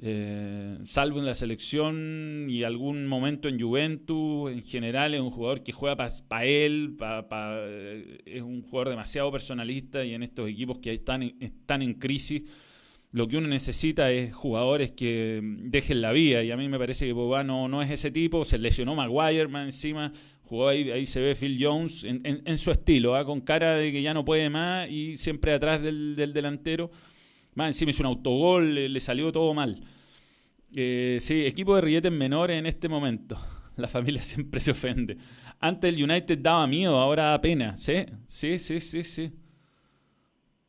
Eh, 0.05 0.79
salvo 0.85 1.21
en 1.21 1.27
la 1.27 1.35
selección 1.35 2.47
y 2.49 2.64
algún 2.64 3.07
momento 3.07 3.49
en 3.49 3.61
Juventus, 3.61 4.51
en 4.51 4.62
general 4.62 5.14
es 5.14 5.21
un 5.21 5.31
jugador 5.31 5.62
que 5.62 5.71
juega 5.71 5.97
para 5.97 6.45
él, 6.45 6.97
eh, 7.01 8.18
es 8.27 8.42
un 8.42 8.62
jugador 8.62 8.88
demasiado 8.88 9.31
personalista 9.31 10.05
y 10.05 10.14
en 10.14 10.25
estos 10.25 10.49
equipos 10.49 10.79
que 10.79 10.92
están, 10.92 11.23
están 11.38 11.83
en 11.83 11.95
crisis 11.95 12.42
lo 13.12 13.29
que 13.29 13.37
uno 13.37 13.46
necesita 13.46 14.11
es 14.11 14.35
jugadores 14.35 14.90
que 14.92 15.40
dejen 15.42 16.01
la 16.01 16.12
vía. 16.12 16.42
Y 16.42 16.51
a 16.51 16.57
mí 16.57 16.68
me 16.68 16.79
parece 16.79 17.07
que 17.07 17.12
Boba 17.12 17.44
no, 17.44 17.83
es 17.83 17.90
ese 17.90 18.11
tipo. 18.11 18.44
Se 18.46 18.59
lesionó 18.59 18.94
Maguire 18.94 19.48
más 19.48 19.66
encima. 19.66 20.12
Jugó 20.44 20.68
ahí, 20.68 20.90
ahí 20.90 21.05
se 21.05 21.20
ve 21.20 21.35
Phil 21.35 21.59
Jones 21.61 22.05
en, 22.05 22.59
su 22.59 22.70
estilo, 22.70 23.14
¿ah? 23.14 23.25
con 23.25 23.40
cara 23.40 23.77
de 23.77 23.92
que 23.92 24.03
ya 24.03 24.12
no 24.12 24.25
puede 24.25 24.51
más 24.51 24.88
y 24.90 25.16
siempre 25.16 25.53
atrás 25.53 25.83
del, 25.83 26.16
delantero. 26.16 26.90
Más 27.55 27.68
encima 27.68 27.90
hizo 27.90 28.03
un 28.03 28.07
autogol, 28.07 28.75
le, 28.75 29.01
salió 29.01 29.31
todo 29.31 29.53
mal. 29.53 29.79
Eh, 30.75 31.18
sí, 31.20 31.44
equipo 31.44 31.75
de 31.75 31.83
rilletes 31.83 32.12
menores 32.12 32.59
en 32.59 32.66
este 32.66 32.88
momento. 32.88 33.38
La 33.77 33.88
familia 33.88 34.22
siempre 34.22 34.59
se 34.59 34.70
ofende. 34.70 35.18
Antes 35.61 35.94
el 35.94 36.03
United 36.03 36.38
daba 36.38 36.66
miedo, 36.66 36.98
ahora 36.98 37.25
da 37.25 37.40
pena. 37.40 37.77
¿Sí? 37.77 38.07
Sí, 38.27 38.59
sí, 38.59 38.81
sí, 38.81 39.05
sí. 39.05 39.33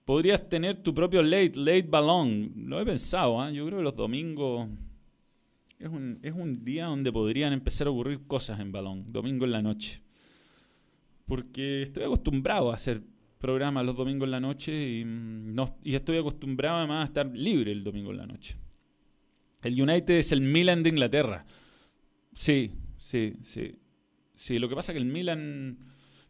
Podrías 0.05 0.49
tener 0.49 0.83
tu 0.83 0.93
propio 0.93 1.21
late, 1.21 1.53
late 1.55 1.83
balón. 1.83 2.51
Lo 2.55 2.79
he 2.79 2.85
pensado, 2.85 3.47
¿eh? 3.47 3.53
yo 3.53 3.65
creo 3.65 3.79
que 3.79 3.83
los 3.83 3.95
domingos 3.95 4.67
es 5.79 5.87
un, 5.87 6.19
es 6.21 6.33
un 6.33 6.63
día 6.63 6.85
donde 6.85 7.11
podrían 7.11 7.53
empezar 7.53 7.87
a 7.87 7.91
ocurrir 7.91 8.25
cosas 8.27 8.59
en 8.59 8.71
balón, 8.71 9.11
domingo 9.11 9.45
en 9.45 9.51
la 9.51 9.61
noche. 9.61 10.01
Porque 11.25 11.83
estoy 11.83 12.03
acostumbrado 12.03 12.71
a 12.71 12.75
hacer 12.75 13.01
programas 13.37 13.85
los 13.85 13.97
domingos 13.97 14.27
en 14.27 14.31
la 14.31 14.39
noche 14.39 14.71
y, 14.71 15.03
mm, 15.03 15.53
no, 15.53 15.77
y 15.83 15.95
estoy 15.95 16.17
acostumbrado 16.17 16.77
además 16.77 17.03
a 17.03 17.07
estar 17.07 17.27
libre 17.35 17.71
el 17.71 17.83
domingo 17.83 18.11
en 18.11 18.17
la 18.17 18.25
noche. 18.25 18.57
El 19.61 19.81
United 19.81 20.15
es 20.15 20.31
el 20.31 20.41
Milan 20.41 20.83
de 20.83 20.89
Inglaterra. 20.89 21.45
Sí, 22.33 22.71
sí, 22.97 23.33
sí. 23.41 23.75
Sí, 24.35 24.59
lo 24.59 24.67
que 24.67 24.75
pasa 24.75 24.91
es 24.91 24.97
que 24.97 25.03
el 25.03 25.09
Milan 25.09 25.77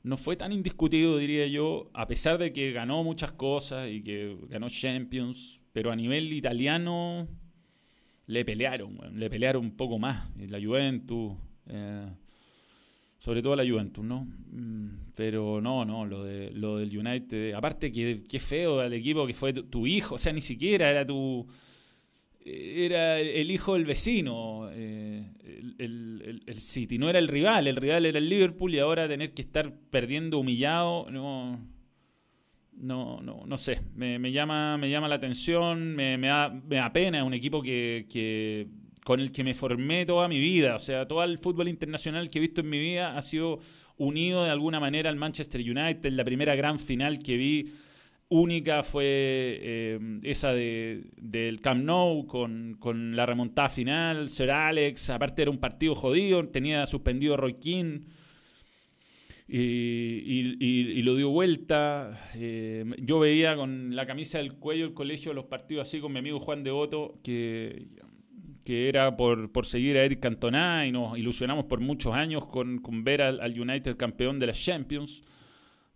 no 0.03 0.17
fue 0.17 0.35
tan 0.35 0.51
indiscutido, 0.51 1.17
diría 1.17 1.47
yo, 1.47 1.89
a 1.93 2.07
pesar 2.07 2.37
de 2.37 2.51
que 2.51 2.71
ganó 2.73 3.03
muchas 3.03 3.31
cosas 3.31 3.89
y 3.89 4.03
que 4.03 4.37
ganó 4.49 4.67
Champions, 4.69 5.61
pero 5.71 5.91
a 5.91 5.95
nivel 5.95 6.31
italiano 6.33 7.27
le 8.27 8.45
pelearon, 8.45 8.97
le 9.17 9.29
pelearon 9.29 9.63
un 9.63 9.75
poco 9.77 9.97
más. 9.99 10.29
La 10.37 10.61
Juventus, 10.61 11.33
eh, 11.67 12.09
sobre 13.17 13.41
todo 13.41 13.55
la 13.55 13.65
Juventus, 13.65 14.03
¿no? 14.03 14.27
Mm, 14.51 15.13
pero 15.15 15.61
no, 15.61 15.85
no, 15.85 16.05
lo, 16.05 16.23
de, 16.25 16.51
lo 16.51 16.77
del 16.77 16.97
United, 16.97 17.53
aparte 17.53 17.89
que, 17.89 18.23
qué 18.27 18.39
feo 18.39 18.83
el 18.83 18.91
equipo 18.91 19.25
que 19.25 19.33
fue 19.33 19.53
tu, 19.53 19.87
hijo, 19.87 20.15
o 20.15 20.17
sea, 20.17 20.33
ni 20.33 20.41
siquiera 20.41 20.89
era 20.89 21.05
tu... 21.05 21.47
era 22.45 23.19
el 23.19 23.51
hijo 23.51 23.73
del 23.73 23.85
vecino, 23.85 24.69
eh, 24.71 25.31
el, 25.77 26.43
City. 26.55 26.97
No 26.97 27.09
era 27.09 27.19
el 27.19 27.27
rival, 27.27 27.67
el 27.67 27.75
rival 27.75 28.05
era 28.05 28.17
el 28.17 28.29
Liverpool 28.29 28.73
y 28.73 28.79
ahora 28.79 29.07
tener 29.07 29.33
que 29.33 29.41
estar 29.41 29.73
perdiendo 29.89 30.39
humillado, 30.39 31.07
no, 31.09 31.59
no, 32.73 33.21
no, 33.21 33.43
no 33.45 33.57
sé. 33.57 33.81
Me, 33.95 34.31
llama, 34.31 34.77
me 34.77 34.89
llama 34.89 35.07
la 35.07 35.15
atención, 35.15 35.95
me, 35.95 36.17
da, 36.17 36.49
me 36.49 36.75
da, 36.77 36.91
pena. 36.91 37.23
Un 37.23 37.33
equipo 37.33 37.61
que, 37.61 38.67
con 39.03 39.19
el 39.19 39.31
que 39.31 39.43
me 39.43 39.53
formé 39.53 40.05
toda 40.05 40.27
mi 40.27 40.39
vida. 40.39 40.75
O 40.75 40.79
sea, 40.79 41.07
todo 41.07 41.23
el 41.23 41.37
fútbol 41.37 41.67
internacional 41.67 42.29
que 42.29 42.39
he 42.39 42.41
visto 42.41 42.61
en 42.61 42.69
mi 42.69 42.79
vida 42.79 43.17
ha 43.17 43.21
sido 43.21 43.59
unido 43.97 44.43
de 44.43 44.51
alguna 44.51 44.79
manera 44.79 45.09
al 45.09 45.15
Manchester 45.15 45.61
United. 45.61 46.11
La 46.11 46.23
primera 46.23 46.55
gran 46.55 46.79
final 46.79 47.19
que 47.19 47.37
vi 47.37 47.73
única 48.41 48.83
fue 48.83 49.03
eh, 49.05 49.99
esa 50.23 50.53
de, 50.53 51.05
del 51.17 51.59
Camp 51.59 51.83
Nou 51.83 52.25
con, 52.25 53.15
la 53.15 53.25
remontada 53.25 53.69
final, 53.69 54.29
Sir 54.29 54.51
Alex, 54.51 55.09
aparte 55.11 55.43
era 55.43 55.51
un 55.51 55.59
partido 55.59 55.95
jodido, 55.95 56.47
tenía 56.49 56.85
suspendido 56.85 57.37
Roy 57.37 57.55
King 57.55 58.01
y, 59.47 61.01
lo 61.03 61.15
dio 61.15 61.29
vuelta. 61.29 62.31
Eh, 62.35 62.85
yo 62.97 63.19
veía 63.19 63.55
con 63.55 63.95
la 63.95 64.05
camisa 64.05 64.39
del 64.39 64.53
cuello 64.53 64.85
el 64.85 64.93
colegio 64.93 65.33
los 65.33 65.45
partidos 65.45 65.87
así 65.87 65.99
con 65.99 66.11
mi 66.11 66.19
amigo 66.19 66.39
Juan 66.39 66.63
de 66.63 66.71
que, 67.23 67.87
que 68.63 68.89
era 68.89 69.15
por, 69.15 69.65
seguir 69.65 69.97
a 69.97 70.03
Eric 70.03 70.21
Cantona 70.21 70.87
y 70.87 70.91
nos 70.91 71.17
ilusionamos 71.17 71.65
por 71.65 71.79
muchos 71.81 72.13
años 72.15 72.45
con, 72.47 72.81
ver 73.03 73.21
al, 73.21 73.59
United 73.59 73.95
campeón 73.95 74.39
de 74.39 74.47
las 74.47 74.59
Champions. 74.59 75.23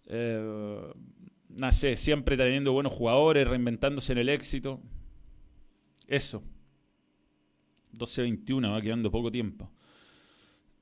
Eh, 0.05 0.81
no 1.57 1.71
sé, 1.71 1.97
siempre 1.97 2.37
teniendo 2.37 2.71
buenos 2.71 2.93
jugadores, 2.93 3.47
reinventándose 3.47 4.13
en 4.13 4.19
el 4.19 4.29
éxito. 4.29 4.79
Eso. 6.07 6.43
12-21, 7.97 8.71
va 8.71 8.81
quedando 8.81 9.09
poco 9.09 9.31
tiempo. 9.31 9.71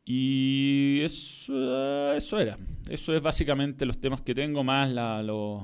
Y 0.03 0.99
eso, 1.01 2.13
eso 2.13 2.39
era. 2.39 2.57
Eso 2.89 3.15
es 3.15 3.21
básicamente 3.21 3.85
los 3.85 3.99
temas 3.99 4.21
que 4.21 4.35
tengo, 4.35 4.63
más 4.63 4.91
la, 4.91 5.23
los... 5.23 5.63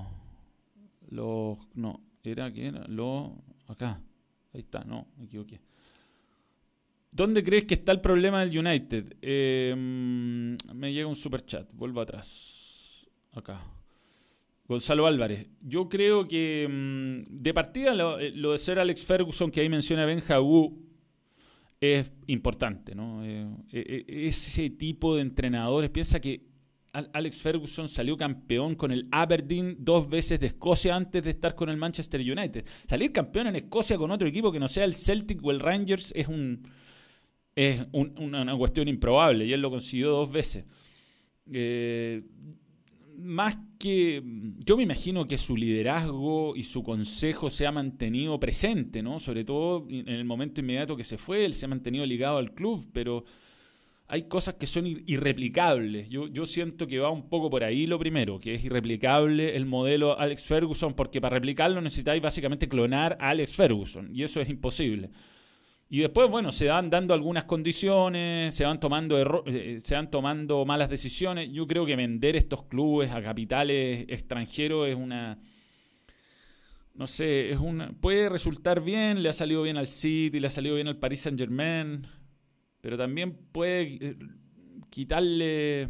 Lo, 1.10 1.60
no, 1.74 2.02
era 2.24 2.52
que 2.54 2.68
era 2.68 2.86
lo 2.88 3.36
acá. 3.68 4.02
Ahí 4.54 4.62
está, 4.62 4.84
no, 4.86 5.08
me 5.18 5.26
equivoqué. 5.26 5.60
¿Dónde 7.12 7.44
crees 7.44 7.66
que 7.66 7.74
está 7.74 7.92
el 7.92 8.00
problema 8.00 8.46
del 8.46 8.58
United? 8.58 9.18
Eh, 9.22 9.76
me 9.76 10.94
llega 10.94 11.08
un 11.08 11.18
super 11.18 11.46
chat, 11.46 11.74
vuelvo 11.74 12.00
atrás. 12.00 13.10
Acá. 13.34 13.62
Gonzalo 14.72 15.06
Álvarez. 15.06 15.48
Yo 15.62 15.90
creo 15.90 16.26
que 16.30 16.66
mm, 16.70 17.24
de 17.30 17.54
partida 17.54 17.92
eh, 18.22 18.32
lo, 18.34 18.54
de 18.54 18.58
ser 18.58 18.80
Alex 18.80 19.04
Ferguson 19.04 19.52
que 19.52 19.60
ahí 19.60 19.68
menciona 19.68 20.06
Ben 20.06 20.24
Wu 20.42 20.80
es 21.82 22.14
importante, 22.28 22.96
¿no? 22.96 23.22
Eh, 23.26 23.46
eh, 23.74 24.06
ese 24.08 24.70
tipo 24.70 25.18
de 25.18 25.24
entrenadores, 25.24 25.90
piensa 25.90 26.22
que 26.22 26.46
Alex 26.94 27.38
Ferguson 27.38 27.90
salió 27.90 28.16
campeón 28.16 28.76
con 28.76 28.94
el 28.94 29.10
Aberdeen 29.12 29.76
dos 29.80 30.10
veces 30.10 30.40
de 30.40 30.48
Escocia 30.48 30.96
antes 30.96 31.22
de 31.22 31.32
estar 31.32 31.54
con 31.54 31.68
el 31.68 31.76
Manchester 31.76 32.22
United. 32.22 32.66
Salir 32.88 33.12
campeón 33.12 33.48
en 33.48 33.58
Escocia 33.58 33.98
con 33.98 34.10
otro 34.12 34.28
equipo 34.28 34.54
que 34.54 34.60
no 34.60 34.70
sea 34.70 34.86
el 34.86 34.94
Celtic 34.94 35.44
o 35.44 35.52
el 35.52 35.60
Rangers 35.60 36.14
es 36.16 36.30
un 36.30 36.66
es 37.56 37.86
una, 37.92 38.56
cuestión 38.56 38.88
improbable 38.88 39.46
y 39.46 39.52
él 39.52 39.62
lo 39.62 39.70
consiguió 39.70 40.12
dos 40.12 40.32
veces. 40.32 40.64
Más 43.22 43.58
que. 43.80 44.22
Yo 44.66 44.78
me 44.78 44.84
imagino 44.84 45.26
que 45.26 45.38
su 45.38 45.56
liderazgo 45.56 46.56
y 46.56 46.64
su 46.64 46.84
consejo 46.84 47.50
se 47.50 47.66
ha 47.66 47.72
mantenido 47.72 48.40
presente, 48.40 49.02
¿no? 49.02 49.20
Sobre 49.20 49.44
todo 49.44 49.88
en 49.90 50.10
el 50.10 50.26
momento 50.26 50.62
inmediato 50.62 50.98
que 50.98 51.04
se 51.04 51.18
fue, 51.18 51.46
él 51.46 51.54
se 51.54 51.66
ha 51.66 51.70
mantenido 51.70 52.06
ligado 52.06 52.38
al 52.38 52.54
club, 52.54 52.90
pero 52.92 53.24
hay 54.08 54.24
cosas 54.24 54.56
que 54.56 54.68
son 54.68 54.86
irreplicables. 54.88 56.10
Yo, 56.10 56.28
yo 56.28 56.46
siento 56.46 56.86
que 56.86 57.00
va 57.00 57.10
un 57.10 57.30
poco 57.30 57.50
por 57.50 57.64
ahí 57.64 57.88
lo 57.88 57.98
primero, 57.98 58.40
que 58.40 58.56
es 58.56 58.64
irreplicable 58.66 59.56
el 59.56 59.66
modelo 59.66 60.20
Alex 60.20 60.44
Ferguson, 60.44 60.94
porque 60.94 61.22
para 61.22 61.36
replicarlo 61.36 61.80
necesitáis 61.80 62.22
básicamente 62.22 62.68
clonar 62.68 63.18
a 63.22 63.30
Alex 63.30 63.54
Ferguson, 63.54 64.10
y 64.14 64.24
eso 64.24 64.42
es 64.42 64.50
imposible. 64.50 65.12
Y 65.94 66.00
después, 66.00 66.30
bueno, 66.30 66.54
se 66.54 66.68
van 66.68 66.90
dando 66.90 67.14
algunas 67.14 67.44
condiciones, 67.44 68.56
se 68.56 68.64
van 68.64 68.80
tomando 68.80 69.44
eh, 69.46 69.82
se 69.84 69.94
van 69.94 70.10
tomando 70.10 70.64
malas 70.64 70.90
decisiones. 70.90 71.52
Yo 71.52 71.68
creo 71.68 71.86
que 71.86 71.98
vender 71.98 72.38
estos 72.38 72.64
clubes 72.64 73.12
a 73.12 73.22
capitales 73.22 74.06
extranjeros 74.08 74.88
es 74.88 74.96
una 74.96 75.38
no 76.94 77.08
sé, 77.08 77.52
es 77.52 77.60
una 77.60 77.92
puede 77.92 78.30
resultar 78.30 78.82
bien, 78.82 79.22
le 79.22 79.28
ha 79.28 79.34
salido 79.34 79.64
bien 79.64 79.76
al 79.76 79.88
City, 79.88 80.40
le 80.40 80.48
ha 80.48 80.50
salido 80.50 80.76
bien 80.76 80.88
al 80.88 80.98
Paris 80.98 81.20
Saint-Germain, 81.20 82.08
pero 82.80 82.98
también 82.98 83.38
puede 83.52 83.82
eh, 84.00 84.16
quitarle 84.90 85.90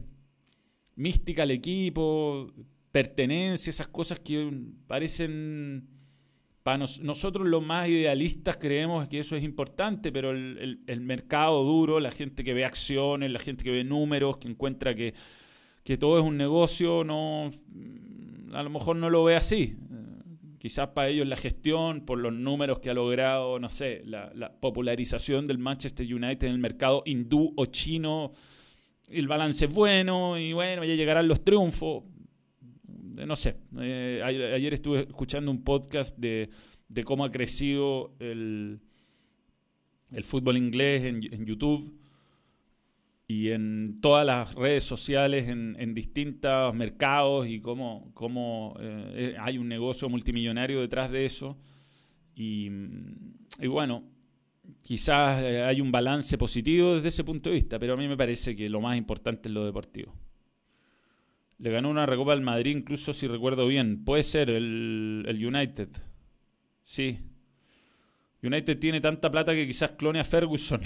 mística 0.96 1.44
al 1.44 1.52
equipo, 1.52 2.52
pertenencia, 2.92 3.70
esas 3.70 3.88
cosas 3.88 4.20
que 4.20 4.50
parecen 4.88 5.88
para 6.64 6.78
nosotros 6.78 7.48
los 7.48 7.64
más 7.64 7.90
idealistas 7.90 8.58
creemos 8.58 9.08
que 9.08 9.20
eso 9.20 9.36
es 9.36 9.44
importante, 9.44 10.12
pero 10.12 10.30
el, 10.30 11.02
mercado 11.02 11.64
duro, 11.64 12.00
la 12.00 12.12
gente 12.12 12.44
que 12.44 12.54
ve 12.54 12.66
acciones, 12.66 13.32
la 13.32 13.40
gente 13.40 13.64
que 13.64 13.72
ve 13.72 13.84
números, 13.84 14.38
que 14.38 14.48
encuentra 14.48 14.94
que, 14.94 15.14
todo 16.00 16.20
es 16.20 16.24
un 16.24 16.38
negocio, 16.38 17.04
no, 17.04 17.50
mm, 17.68 18.56
a 18.56 18.64
lo 18.64 18.70
mejor 18.70 18.96
no 18.96 19.10
lo 19.10 19.24
ve 19.24 19.36
así. 19.36 19.76
Quizás 20.60 20.90
para 20.90 21.10
ellos 21.10 21.28
la 21.28 21.36
gestión, 21.36 22.02
por 22.02 22.20
los 22.20 22.32
números 22.32 22.80
que 22.80 22.92
ha 22.92 22.94
logrado, 22.94 23.58
no 23.58 23.68
sé, 23.68 24.04
la, 24.06 24.32
la 24.36 24.54
popularización 24.54 25.48
del 25.48 25.58
Manchester 25.58 26.06
United 26.06 26.48
en 26.48 26.54
el 26.54 26.60
mercado 26.60 27.02
hindú 27.06 27.54
o 27.58 27.66
chino, 27.66 28.32
el 29.10 29.28
balance 29.28 29.66
es 29.66 29.72
bueno 29.72 30.38
y 30.38 30.54
bueno, 30.54 30.86
ya 30.86 30.94
llegarán 30.94 31.28
los 31.28 31.44
triunfos 31.44 32.04
no 33.16 33.36
sé, 33.36 33.58
eh, 33.80 34.22
ayer 34.24 34.74
estuve 34.74 35.02
escuchando 35.02 35.52
un 35.52 35.64
podcast 35.64 36.18
de, 36.18 36.50
cómo 37.06 37.26
ha 37.26 37.32
crecido 37.32 38.16
el, 38.20 38.80
el 40.12 40.24
fútbol 40.24 40.58
inglés 40.58 41.04
en, 41.06 41.46
YouTube 41.46 41.98
y 43.28 43.50
en 43.50 44.00
todas 44.02 44.26
las 44.26 44.56
redes 44.56 44.84
sociales, 44.84 45.48
en, 45.48 45.94
distintos 45.94 46.74
mercados 46.76 47.48
y 47.48 47.60
cómo, 47.60 48.12
cómo 48.14 48.76
eh, 48.80 49.36
hay 49.40 49.58
un 49.58 49.68
negocio 49.68 50.10
multimillonario 50.10 50.82
detrás 50.82 51.12
de 51.12 51.26
eso. 51.26 51.58
Y, 52.36 52.70
y 53.60 53.68
bueno, 53.68 54.04
quizás 54.82 55.44
hay 55.44 55.82
un 55.82 55.92
balance 55.92 56.38
positivo 56.38 56.96
desde 56.96 57.10
ese 57.10 57.24
punto 57.24 57.50
de 57.50 57.56
vista, 57.56 57.80
pero 57.80 57.94
a 57.94 57.98
mí 57.98 58.08
me 58.08 58.18
parece 58.18 58.56
que 58.56 58.70
lo 58.70 58.82
más 58.82 58.98
importante 58.98 59.50
es 59.50 59.54
lo 59.54 59.66
deportivo. 59.66 60.14
Le 61.62 61.70
ganó 61.70 61.92
una 61.92 62.08
recopa 62.08 62.34
al 62.34 62.42
Madrid, 62.42 62.76
incluso 62.76 63.14
si 63.14 63.28
recuerdo 63.28 63.68
bien. 63.68 64.04
Puede 64.04 64.24
ser 64.24 64.50
el, 64.50 65.24
United. 65.28 65.90
Sí. 66.84 67.20
United 68.42 68.80
tiene 68.80 69.00
tanta 69.00 69.30
plata 69.30 69.54
que 69.54 69.68
quizás 69.68 69.92
clone 69.92 70.20
a 70.20 70.24
Ferguson. 70.24 70.82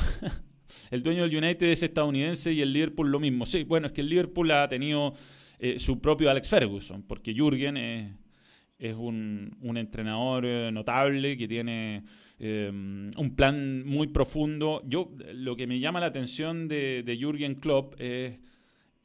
el 0.92 1.02
dueño 1.02 1.24
del 1.24 1.38
United 1.38 1.68
es 1.68 1.82
estadounidense 1.82 2.52
y 2.52 2.62
el 2.62 2.74
Liverpool 2.74 3.10
lo 3.10 3.22
mismo. 3.22 3.46
Sí, 3.46 3.64
bueno, 3.64 3.88
es 3.88 3.94
que 3.94 4.02
el 4.02 4.10
Liverpool 4.10 4.52
ha 4.52 4.68
tenido 4.68 5.14
eh, 5.60 5.80
su 5.80 6.02
propio 6.02 6.30
Alex 6.30 6.50
Ferguson, 6.50 7.04
porque 7.04 7.34
Jürgen 7.34 7.78
es, 7.78 8.96
un, 8.98 9.78
entrenador 9.78 10.46
eh, 10.46 10.72
notable 10.74 11.38
que 11.38 11.48
tiene 11.48 12.04
eh, 12.38 12.70
un 12.70 13.36
plan 13.38 13.86
muy 13.86 14.08
profundo. 14.08 14.82
Yo, 14.86 15.14
lo 15.36 15.56
que 15.56 15.68
me 15.68 15.80
llama 15.80 16.02
la 16.02 16.08
atención 16.08 16.68
de, 16.68 17.02
de 17.06 17.16
Jürgen 17.16 17.56
Klopp 17.56 17.96
es 17.98 18.42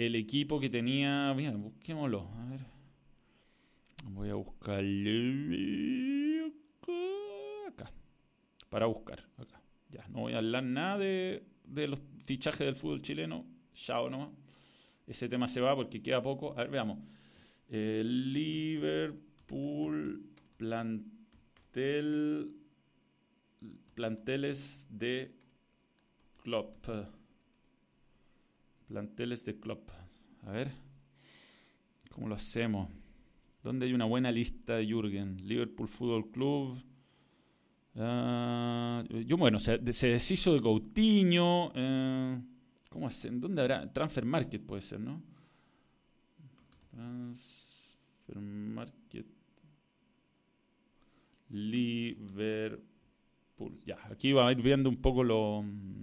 el 0.00 0.16
equipo 0.16 0.58
que 0.58 0.70
tenía. 0.70 1.32
Mira, 1.36 1.52
busquémoslo. 1.52 2.28
A 2.36 2.46
ver. 2.46 2.60
Voy 4.04 4.30
a 4.30 4.34
buscar. 4.34 4.82
Acá. 7.68 7.92
Para 8.68 8.86
buscar. 8.86 9.28
Acá. 9.36 9.60
Ya, 9.90 10.08
no 10.08 10.20
voy 10.20 10.32
a 10.32 10.38
hablar 10.38 10.64
nada 10.64 10.96
de, 10.98 11.42
los 11.66 12.00
fichajes 12.24 12.60
del 12.60 12.76
fútbol 12.76 13.02
chileno. 13.02 13.44
Chao 13.74 14.08
nomás. 14.08 14.30
Ese 15.06 15.28
tema 15.28 15.46
se 15.48 15.60
va 15.60 15.76
porque 15.76 16.02
queda 16.02 16.22
poco. 16.22 16.52
A 16.52 16.62
ver, 16.62 16.70
veamos. 16.70 16.98
Liverpool 17.68 19.20
plantel 20.56 22.54
planteles 23.94 24.88
de 24.90 25.34
club. 26.42 26.72
Planteles 28.90 29.44
de 29.44 29.54
club. 29.54 29.78
A 30.42 30.50
ver. 30.50 30.72
¿Cómo 32.10 32.26
lo 32.26 32.34
hacemos? 32.34 32.88
¿Dónde 33.62 33.86
hay 33.86 33.92
una 33.92 34.04
buena 34.04 34.32
lista 34.32 34.74
de 34.74 34.84
Jürgen? 34.84 35.46
Liverpool 35.46 35.86
Football 35.86 36.28
Club. 36.32 36.82
Ah, 37.94 39.04
yo, 39.24 39.36
bueno, 39.36 39.60
se, 39.60 39.78
deshizo 39.78 40.54
de 40.54 40.60
Coutinho. 40.60 41.70
Eh, 41.72 42.42
¿Cómo 42.88 43.06
hacen? 43.06 43.40
¿Dónde 43.40 43.62
habrá? 43.62 43.92
Transfer 43.92 44.24
Market 44.24 44.66
puede 44.66 44.82
ser, 44.82 44.98
¿no? 44.98 45.22
Transfer 46.90 48.40
Market. 48.40 49.26
Liverpool 51.50 52.82
Ya, 53.86 54.00
aquí 54.10 54.32
va 54.32 54.48
a 54.48 54.52
ir 54.52 54.60
viendo 54.60 54.88
un 54.88 54.96
poco 54.96 55.22
lo, 55.22 55.62
mm, 55.62 56.00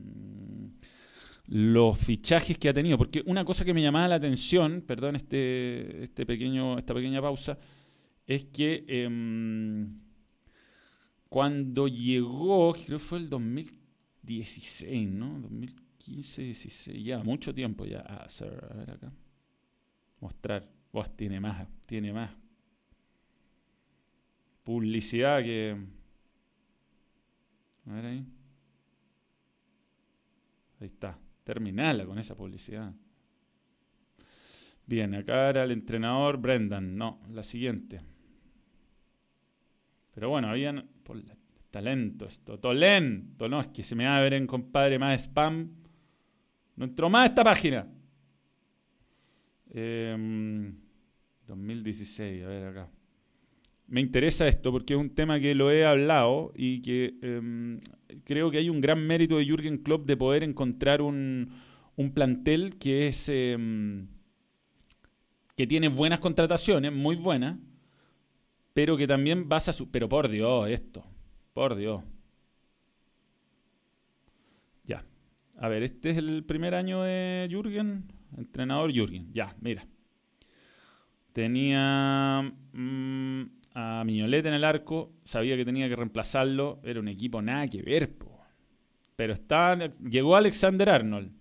los 1.47 1.97
fichajes 1.97 2.57
que 2.57 2.69
ha 2.69 2.73
tenido. 2.73 2.97
Porque 2.97 3.23
una 3.25 3.45
cosa 3.45 3.65
que 3.65 3.73
me 3.73 3.81
llamaba 3.81 4.07
la 4.07 4.15
atención, 4.15 4.83
perdón 4.85 5.15
este, 5.15 6.03
este 6.03 6.25
pequeño, 6.25 6.77
esta 6.77 6.93
pequeña 6.93 7.21
pausa, 7.21 7.57
es 8.25 8.45
que 8.45 8.85
em, 8.87 9.99
cuando 11.29 11.87
llegó, 11.87 12.73
creo 12.73 12.97
que 12.97 13.03
fue 13.03 13.19
el 13.19 13.29
2016, 13.29 15.09
¿no? 15.09 15.39
2015, 15.39 16.41
16, 16.43 17.03
ya, 17.03 17.19
mucho 17.19 17.53
tiempo 17.53 17.85
ya. 17.85 18.03
Ah, 18.07 18.27
a 18.27 18.73
ver 18.75 18.91
acá. 18.91 19.11
Mostrar. 20.19 20.67
Vos 20.91 21.15
tiene 21.15 21.39
más, 21.39 21.67
tiene 21.85 22.11
más 22.11 22.31
publicidad 24.63 25.41
que... 25.43 25.77
A 27.85 27.93
ver 27.93 28.05
ahí. 28.05 28.25
Ahí 30.79 30.87
está. 30.87 31.17
Terminala 31.47 32.05
con 32.05 32.19
esa 32.19 32.35
publicidad. 32.35 32.93
Bien, 34.85 35.15
acá 35.15 35.47
era 35.47 35.63
el 35.63 35.71
entrenador 35.71 36.39
Brendan. 36.39 36.97
No, 36.97 37.21
la 37.29 37.41
siguiente. 37.41 38.01
Pero 40.13 40.27
bueno, 40.27 40.49
habían. 40.49 40.89
Talento 41.71 42.25
esto. 42.25 42.59
Tolento. 42.59 43.47
No, 43.47 43.61
es 43.61 43.69
que 43.69 43.81
se 43.81 43.95
me 43.95 44.05
abren, 44.05 44.45
compadre, 44.45 44.99
más 44.99 45.21
spam. 45.21 45.71
No 46.75 46.83
entró 46.83 47.09
más 47.09 47.29
esta 47.29 47.45
página. 47.45 47.87
2016, 49.69 52.41
em, 52.41 52.45
a 52.45 52.49
ver 52.49 52.65
acá. 52.65 52.89
Me 53.87 54.01
interesa 54.01 54.47
esto 54.47 54.71
porque 54.71 54.93
es 54.93 54.99
un 54.99 55.11
tema 55.11 55.39
que 55.39 55.55
lo 55.55 55.71
he 55.71 55.85
hablado 55.85 56.51
y 56.55 56.81
que 56.81 57.15
em, 57.21 57.79
creo 58.25 58.51
que 58.51 58.57
hay 58.57 58.69
un 58.69 58.81
gran 58.81 59.05
mérito 59.05 59.37
de 59.37 59.45
Jürgen 59.45 59.77
Klopp 59.77 60.05
de 60.05 60.17
poder 60.17 60.43
encontrar 60.43 61.01
un, 61.01 61.51
un 61.95 62.11
plantel 62.11 62.77
que 62.77 63.07
es 63.07 63.29
em, 63.29 64.07
que 65.57 65.65
tiene 65.65 65.89
buenas 65.89 66.19
contrataciones, 66.19 66.93
muy 66.93 67.15
buenas, 67.15 67.57
pero 68.73 68.95
que 68.95 69.07
también 69.07 69.49
basa 69.49 69.73
su... 69.73 69.89
Pero 69.89 70.07
por 70.07 70.29
Dios, 70.29 70.69
esto, 70.69 71.03
por 71.53 71.75
Dios. 71.75 72.03
Ya. 74.83 75.03
A 75.57 75.67
ver, 75.67 75.81
este 75.81 76.11
es 76.11 76.17
el 76.17 76.43
primer 76.43 76.75
año 76.75 77.01
de 77.01 77.47
Jürgen, 77.49 78.03
entrenador 78.37 78.93
Jürgen. 78.93 79.33
Ya, 79.33 79.55
mira. 79.59 79.87
Tenía 81.33 82.53
mm, 82.73 83.43
a 83.79 84.03
Miñolet 84.03 84.43
en 84.43 84.55
el 84.55 84.63
arco, 84.63 85.13
sabía 85.23 85.55
que 85.55 85.63
tenía 85.63 85.87
que 85.87 85.95
reemplazarlo, 85.95 86.79
era 86.83 86.99
un 86.99 87.07
equipo 87.07 87.43
nada 87.43 87.67
que 87.67 87.83
ver, 87.83 88.09
pero 89.15 89.33
está, 89.33 89.77
llegó 89.99 90.35
Alexander 90.35 90.89
Arnold. 90.89 91.31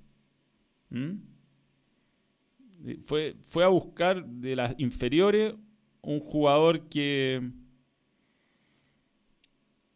Fue, 3.05 3.37
fue 3.49 3.65
a 3.65 3.69
buscar 3.69 4.27
de 4.27 4.55
las 4.55 4.75
inferiores 4.77 5.55
un 6.03 6.21
jugador 6.21 6.91
que, 6.91 7.41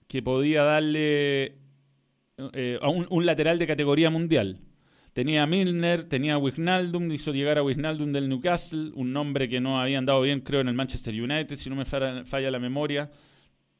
que 0.08 0.22
podía 0.22 0.64
darle 0.64 1.58
eh, 2.54 2.78
a 2.80 2.88
un, 2.88 3.26
lateral 3.26 3.58
de 3.58 3.66
categoría 3.66 4.08
mundial. 4.08 4.60
Tenía 5.20 5.42
a 5.42 5.46
Milner, 5.46 6.08
tenía 6.08 6.32
a 6.32 6.38
Wijnaldum, 6.38 7.12
hizo 7.12 7.34
llegar 7.34 7.58
a 7.58 7.62
Wijnaldum 7.62 8.10
del 8.10 8.26
Newcastle, 8.26 8.90
un 8.94 9.12
nombre 9.12 9.50
que 9.50 9.60
no 9.60 9.78
habían 9.78 10.06
dado 10.06 10.22
bien, 10.22 10.40
creo, 10.40 10.62
en 10.62 10.68
el 10.68 10.74
Manchester 10.74 11.12
United, 11.12 11.56
si 11.56 11.68
no 11.68 11.76
me 11.76 11.84
falla, 11.84 12.50
la 12.50 12.58
memoria. 12.58 13.10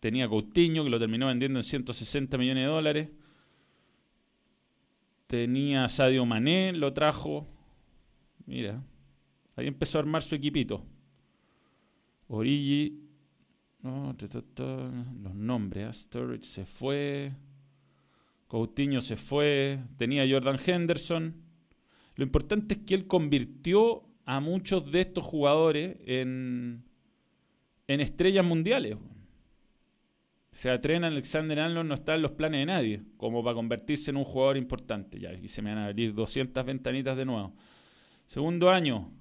Tenía 0.01 0.27
a 0.27 0.29
Coutinho, 0.29 0.85
que 0.85 0.91
lo 0.91 0.99
terminó 0.99 1.29
vendiendo 1.29 1.59
en 1.59 1.65
160 1.65 2.37
millones 2.37 2.65
de 2.65 2.69
dólares. 2.69 3.09
Tenía 5.29 5.87
a 5.87 5.89
Sadio 5.89 6.27
Mané, 6.27 6.75
lo 6.75 6.93
trajo. 6.93 7.49
Mira, 8.45 8.85
ahí 9.57 9.67
empezó 9.67 9.97
a 9.97 10.03
armar 10.03 10.23
su 10.23 10.35
equipito. 10.35 10.85
Origi. 12.29 13.01
No, 13.81 14.15
los 14.15 15.35
nombres. 15.35 15.89
¿eh? 15.89 15.93
Sturridge 16.03 16.45
se 16.45 16.67
fue. 16.67 17.33
Coutinho 18.51 19.01
se 19.01 19.15
fue. 19.17 19.79
Tenía 19.97 20.27
Jordan 20.29 20.59
Henderson. 20.65 21.37
Lo 22.17 22.25
importante 22.25 22.75
es 22.75 22.81
que 22.81 22.97
él 22.97 23.07
convirtió 23.07 24.03
a 24.25 24.41
muchos 24.41 24.91
de 24.91 25.03
estos 25.03 25.25
jugadores 25.25 25.99
en, 26.05 26.83
en 27.87 28.01
estrellas 28.01 28.45
mundiales. 28.45 28.97
O 28.97 30.57
sea, 30.57 30.81
Tren 30.81 31.05
Alexander 31.05 31.61
Arnold 31.61 31.89
no 31.89 31.95
está 31.95 32.17
en 32.17 32.23
los 32.23 32.33
planes 32.33 32.63
de 32.63 32.67
nadie, 32.67 33.03
como 33.17 33.45
para 33.45 33.55
convertirse 33.55 34.11
en 34.11 34.17
un 34.17 34.25
jugador 34.25 34.57
importante. 34.57 35.21
Ya, 35.21 35.31
aquí 35.31 35.47
se 35.47 35.63
me 35.63 35.73
van 35.73 35.79
a 35.79 35.87
abrir 35.87 36.13
200 36.13 36.67
ventanitas 36.67 37.17
de 37.17 37.25
nuevo. 37.25 37.55
Segundo 38.27 38.69
año, 38.69 39.13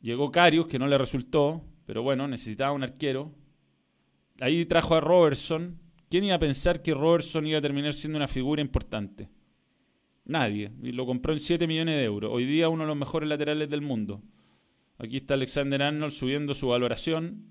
llegó 0.00 0.30
Carius, 0.30 0.68
que 0.68 0.78
no 0.78 0.86
le 0.86 0.96
resultó. 0.96 1.60
Pero 1.86 2.04
bueno, 2.04 2.28
necesitaba 2.28 2.70
un 2.70 2.84
arquero. 2.84 3.34
Ahí 4.40 4.64
trajo 4.64 4.94
a 4.94 5.00
Robertson. 5.00 5.80
¿Quién 6.08 6.24
iba 6.24 6.36
a 6.36 6.40
pensar 6.40 6.82
que 6.82 6.94
Robertson 6.94 7.46
iba 7.46 7.58
a 7.58 7.62
terminar 7.62 7.92
siendo 7.92 8.16
una 8.16 8.28
figura 8.28 8.62
importante? 8.62 9.28
Nadie. 10.24 10.70
Y 10.82 10.92
lo 10.92 11.04
compró 11.04 11.32
en 11.32 11.40
7 11.40 11.66
millones 11.66 11.96
de 11.96 12.04
euros. 12.04 12.30
Hoy 12.32 12.46
día 12.46 12.68
uno 12.68 12.84
de 12.84 12.88
los 12.88 12.96
mejores 12.96 13.28
laterales 13.28 13.68
del 13.68 13.80
mundo. 13.80 14.22
Aquí 14.98 15.18
está 15.18 15.34
Alexander 15.34 15.82
Arnold 15.82 16.12
subiendo 16.12 16.54
su 16.54 16.68
valoración. 16.68 17.44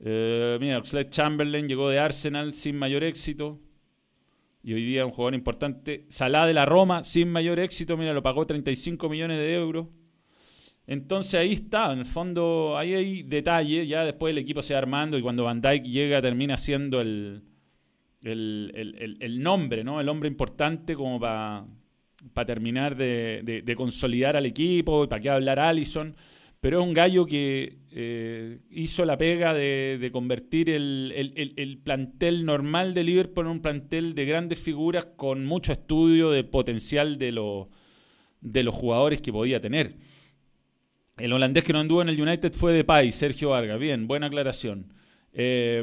Eh, 0.00 0.58
mira, 0.60 0.78
Oxlade 0.78 1.10
Chamberlain 1.10 1.66
llegó 1.68 1.88
de 1.88 1.98
Arsenal 1.98 2.54
sin 2.54 2.76
mayor 2.76 3.02
éxito. 3.02 3.60
Y 4.62 4.74
hoy 4.74 4.84
día 4.84 5.04
un 5.04 5.12
jugador 5.12 5.34
importante. 5.34 6.06
Salah 6.08 6.46
de 6.46 6.54
la 6.54 6.66
Roma 6.66 7.02
sin 7.02 7.30
mayor 7.30 7.58
éxito. 7.58 7.96
Mira, 7.96 8.12
lo 8.12 8.22
pagó 8.22 8.46
35 8.46 9.08
millones 9.08 9.38
de 9.38 9.54
euros. 9.54 9.88
Entonces 10.88 11.34
ahí 11.34 11.52
está, 11.52 11.92
en 11.92 11.98
el 11.98 12.06
fondo, 12.06 12.78
ahí 12.78 12.94
hay 12.94 13.22
detalle, 13.22 13.86
ya 13.86 14.04
después 14.04 14.32
el 14.32 14.38
equipo 14.38 14.62
se 14.62 14.72
va 14.72 14.78
armando 14.78 15.18
y 15.18 15.22
cuando 15.22 15.44
Van 15.44 15.60
Dyke 15.60 15.86
llega 15.86 16.22
termina 16.22 16.56
siendo 16.56 17.02
el, 17.02 17.42
el, 18.22 19.42
nombre, 19.42 19.84
¿no? 19.84 20.00
El 20.00 20.08
hombre 20.08 20.30
importante 20.30 20.94
como 20.94 21.20
para 21.20 21.66
terminar 22.46 22.96
de, 22.96 23.74
consolidar 23.76 24.34
al 24.34 24.46
equipo 24.46 25.06
para 25.06 25.20
qué 25.20 25.28
hablar 25.28 25.60
Allison. 25.60 26.16
Pero 26.58 26.80
es 26.80 26.88
un 26.88 26.94
gallo 26.94 27.26
que 27.26 27.80
eh, 27.92 28.58
hizo 28.70 29.04
la 29.04 29.18
pega 29.18 29.52
de, 29.52 30.08
convertir 30.10 30.70
el, 30.70 31.80
plantel 31.84 32.46
normal 32.46 32.94
de 32.94 33.04
Liverpool 33.04 33.44
en 33.44 33.52
un 33.52 33.60
plantel 33.60 34.14
de 34.14 34.24
grandes 34.24 34.58
figuras 34.58 35.04
con 35.04 35.44
mucho 35.44 35.70
estudio 35.70 36.30
de 36.30 36.44
potencial 36.44 37.18
de, 37.18 37.66
de 38.40 38.62
los 38.62 38.74
jugadores 38.74 39.20
que 39.20 39.34
podía 39.34 39.60
tener. 39.60 40.17
El 41.18 41.32
holandés 41.32 41.64
que 41.64 41.72
no 41.72 41.80
anduvo 41.80 42.02
en 42.02 42.08
el 42.08 42.20
United 42.20 42.52
fue 42.52 42.72
de 42.72 42.84
Pai, 42.84 43.10
Sergio 43.12 43.50
Vargas. 43.50 43.78
Bien, 43.78 44.06
buena 44.06 44.28
aclaración. 44.28 44.92
Eh, 45.32 45.82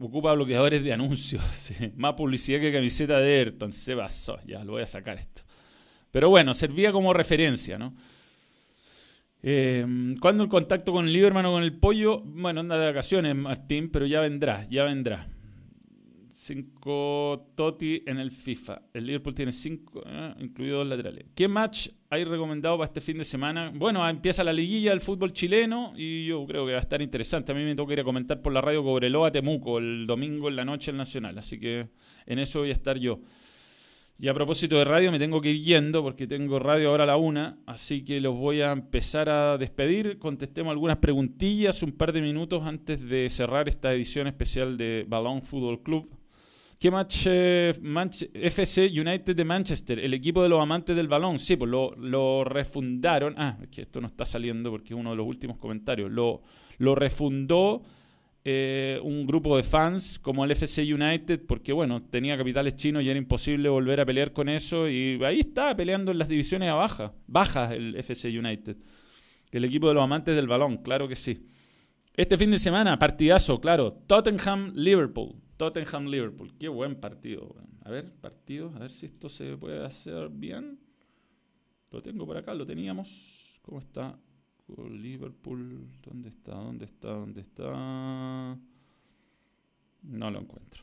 ocupa 0.00 0.32
bloqueadores 0.34 0.82
de 0.82 0.92
anuncios. 0.92 1.72
Más 1.96 2.14
publicidad 2.14 2.60
que 2.60 2.72
camiseta 2.72 3.18
de 3.18 3.38
Ayrton. 3.38 3.72
Se 3.72 3.94
basó. 3.94 4.38
Ya, 4.46 4.64
lo 4.64 4.72
voy 4.72 4.82
a 4.82 4.86
sacar 4.86 5.18
esto. 5.18 5.42
Pero 6.10 6.28
bueno, 6.28 6.54
servía 6.54 6.92
como 6.92 7.12
referencia, 7.12 7.78
¿no? 7.78 7.94
Eh, 9.42 9.86
¿Cuándo 10.20 10.42
el 10.42 10.48
contacto 10.48 10.92
con 10.92 11.06
el 11.06 11.12
Lieberman 11.12 11.46
o 11.46 11.52
con 11.52 11.62
el 11.62 11.72
Pollo? 11.72 12.20
Bueno, 12.20 12.60
anda 12.60 12.78
de 12.78 12.86
vacaciones, 12.86 13.34
Martín, 13.34 13.90
pero 13.90 14.06
ya 14.06 14.20
vendrá, 14.20 14.64
ya 14.68 14.84
vendrá. 14.84 15.28
5 16.40 17.52
Toti 17.54 18.02
en 18.06 18.18
el 18.18 18.30
FIFA. 18.30 18.80
El 18.94 19.04
Liverpool 19.04 19.34
tiene 19.34 19.52
5, 19.52 20.02
eh, 20.06 20.34
incluidos 20.40 20.78
dos 20.78 20.88
laterales. 20.88 21.26
¿Qué 21.34 21.48
match 21.48 21.88
hay 22.08 22.24
recomendado 22.24 22.78
para 22.78 22.86
este 22.86 23.02
fin 23.02 23.18
de 23.18 23.24
semana? 23.24 23.70
Bueno, 23.74 24.08
empieza 24.08 24.42
la 24.42 24.54
liguilla 24.54 24.90
del 24.90 25.02
fútbol 25.02 25.34
chileno 25.34 25.92
y 25.94 26.24
yo 26.24 26.46
creo 26.46 26.64
que 26.64 26.72
va 26.72 26.78
a 26.78 26.80
estar 26.80 27.02
interesante. 27.02 27.52
A 27.52 27.54
mí 27.54 27.62
me 27.62 27.74
toca 27.74 27.92
ir 27.92 28.00
a 28.00 28.04
comentar 28.04 28.40
por 28.40 28.54
la 28.54 28.62
radio 28.62 28.82
Cobreloa 28.82 29.30
Temuco 29.30 29.76
el 29.76 30.06
domingo 30.06 30.48
en 30.48 30.56
la 30.56 30.64
noche 30.64 30.90
el 30.90 30.96
Nacional. 30.96 31.36
Así 31.36 31.60
que 31.60 31.88
en 32.24 32.38
eso 32.38 32.60
voy 32.60 32.70
a 32.70 32.72
estar 32.72 32.96
yo. 32.96 33.20
Y 34.18 34.28
a 34.28 34.34
propósito 34.34 34.78
de 34.78 34.84
radio, 34.86 35.12
me 35.12 35.18
tengo 35.18 35.42
que 35.42 35.50
ir 35.50 35.62
yendo 35.62 36.02
porque 36.02 36.26
tengo 36.26 36.58
radio 36.58 36.88
ahora 36.88 37.04
a 37.04 37.06
la 37.06 37.16
una, 37.18 37.58
así 37.66 38.02
que 38.02 38.18
los 38.20 38.34
voy 38.34 38.62
a 38.62 38.72
empezar 38.72 39.28
a 39.28 39.58
despedir. 39.58 40.18
Contestemos 40.18 40.70
algunas 40.70 40.96
preguntillas 40.98 41.82
un 41.82 41.92
par 41.92 42.14
de 42.14 42.22
minutos 42.22 42.62
antes 42.64 43.06
de 43.06 43.28
cerrar 43.28 43.68
esta 43.68 43.92
edición 43.92 44.26
especial 44.26 44.78
de 44.78 45.04
Balón 45.06 45.42
Fútbol 45.42 45.82
Club. 45.82 46.19
¿Qué 46.80 46.90
match, 46.90 47.26
eh, 47.26 47.74
FC 48.32 48.86
United 48.86 49.36
de 49.36 49.44
Manchester? 49.44 49.98
El 49.98 50.14
equipo 50.14 50.42
de 50.42 50.48
los 50.48 50.62
amantes 50.62 50.96
del 50.96 51.08
balón. 51.08 51.38
Sí, 51.38 51.56
pues 51.56 51.70
lo, 51.70 52.42
refundaron. 52.44 53.34
Ah, 53.36 53.58
es 53.62 53.68
que 53.68 53.82
esto 53.82 54.00
no 54.00 54.06
está 54.06 54.24
saliendo 54.24 54.70
porque 54.70 54.94
es 54.94 54.98
uno 54.98 55.10
de 55.10 55.16
los 55.16 55.26
últimos 55.26 55.58
comentarios. 55.58 56.10
Lo, 56.10 56.40
refundó 56.94 57.82
eh, 58.46 58.98
un 59.02 59.26
grupo 59.26 59.58
de 59.58 59.62
fans 59.62 60.18
como 60.18 60.42
el 60.42 60.52
FC 60.52 60.90
United 60.90 61.42
porque, 61.46 61.74
bueno, 61.74 62.02
tenía 62.02 62.38
capitales 62.38 62.76
chinos 62.76 63.02
y 63.02 63.10
era 63.10 63.18
imposible 63.18 63.68
volver 63.68 64.00
a 64.00 64.06
pelear 64.06 64.32
con 64.32 64.48
eso. 64.48 64.88
Y 64.88 65.22
ahí 65.22 65.40
está 65.40 65.76
peleando 65.76 66.12
en 66.12 66.18
las 66.18 66.28
divisiones 66.28 66.72
bajas. 66.72 67.12
Bajas 67.26 67.72
el 67.72 67.94
FC 67.94 68.30
United. 68.30 68.78
El 69.50 69.66
equipo 69.66 69.88
de 69.88 69.92
los 69.92 70.02
amantes 70.02 70.34
del 70.34 70.46
balón, 70.46 70.78
claro 70.78 71.06
que 71.06 71.16
sí. 71.16 71.46
Este 72.14 72.38
fin 72.38 72.50
de 72.50 72.58
semana, 72.58 72.98
partidazo, 72.98 73.60
claro. 73.60 73.92
Tottenham-Liverpool. 74.06 75.49
Tottenham 75.60 76.06
Liverpool. 76.06 76.54
Qué 76.58 76.68
buen 76.68 76.94
partido. 76.94 77.54
A 77.84 77.90
ver, 77.90 78.14
partido. 78.14 78.72
A 78.76 78.78
ver 78.78 78.90
si 78.90 79.04
esto 79.04 79.28
se 79.28 79.58
puede 79.58 79.84
hacer 79.84 80.30
bien. 80.30 80.80
Lo 81.90 82.00
tengo 82.00 82.24
por 82.24 82.38
acá, 82.38 82.54
lo 82.54 82.64
teníamos. 82.64 83.60
¿Cómo 83.60 83.78
está? 83.78 84.18
Liverpool. 84.88 85.86
¿Dónde 86.02 86.30
está? 86.30 86.52
¿Dónde 86.52 86.86
está? 86.86 87.08
¿Dónde 87.08 87.42
está? 87.42 88.58
No 90.02 90.30
lo 90.30 90.40
encuentro. 90.40 90.82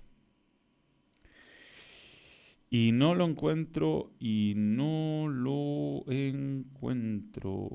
Y 2.69 2.91
no 2.91 3.15
lo 3.15 3.25
encuentro 3.25 4.11
y 4.19 4.53
no 4.55 5.27
lo 5.27 6.03
encuentro. 6.05 7.67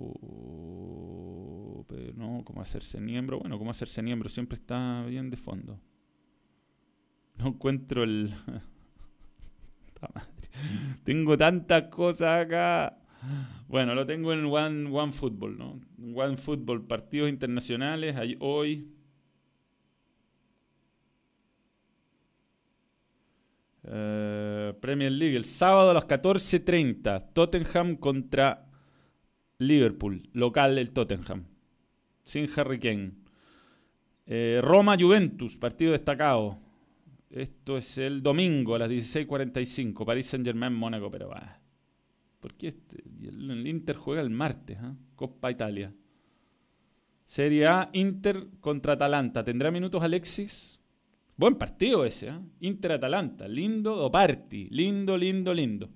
Pero 1.89 2.13
no, 2.15 2.45
¿cómo 2.45 2.61
hacerse 2.61 3.01
miembro? 3.01 3.41
Bueno, 3.41 3.59
¿cómo 3.59 3.73
hacerse 3.73 4.03
miembro? 4.03 4.29
Siempre 4.29 4.55
está 4.55 5.05
bien 5.07 5.31
de 5.31 5.37
fondo. 5.37 5.81
No 7.43 7.49
encuentro 7.49 8.05
el... 8.05 8.33
Tengo 11.05 11.37
tantas 11.37 11.85
cosas 11.89 12.47
acá. 12.47 12.99
Bueno, 13.69 13.95
lo 13.95 14.07
tengo 14.07 14.33
en 14.33 14.45
One, 14.45 14.91
One 14.91 15.13
Football, 15.13 15.59
¿no? 15.59 15.81
One 16.15 16.37
Football, 16.37 16.87
partidos 16.87 17.31
internacionales, 17.31 18.17
hoy. 18.39 18.89
Eh, 23.85 24.75
Premier 24.81 25.11
League, 25.11 25.37
el 25.37 25.45
sábado 25.45 25.91
a 25.91 25.95
las 25.95 26.07
14.30, 26.07 27.33
Tottenham 27.33 27.97
contra 27.97 28.69
Liverpool, 29.59 30.29
local 30.33 30.79
el 30.79 30.93
Tottenham, 30.93 31.47
sin 32.25 32.49
Harry 32.55 32.79
Kane. 32.79 33.13
Eh, 34.27 34.61
Roma-Juventus, 34.63 35.57
partido 35.57 35.93
destacado. 35.93 36.72
Esto 37.33 37.79
es 37.79 37.97
el 37.97 38.23
domingo 38.23 38.75
a 38.75 38.81
las 38.81 38.91
16.45, 38.91 40.05
París 40.05 40.27
Saint-Germain-Mónaco, 40.27 41.11
pero 41.11 41.31
va. 41.31 41.59
¿Por 42.39 42.55
qué 42.55 42.69
este? 42.69 43.03
el 43.23 43.67
Inter 43.67 43.97
juega 43.97 44.21
el 44.21 44.29
martes? 44.29 44.77
¿eh? 44.77 44.93
Copa 45.17 45.51
Italia. 45.51 45.95
Serie 47.25 47.67
A, 47.67 47.89
Inter 47.95 48.49
contra 48.61 48.93
Atalanta. 48.93 49.43
¿Tendrá 49.43 49.71
minutos 49.71 50.03
Alexis? 50.03 50.79
Buen 51.35 51.55
partido 51.55 52.05
ese, 52.05 52.29
¿eh? 52.29 52.39
Inter-Atalanta. 52.61 53.49
Lindo 53.49 53.97
do 53.97 54.11
party. 54.11 54.69
Lindo, 54.71 55.17
lindo, 55.17 55.55
lindo. 55.55 55.89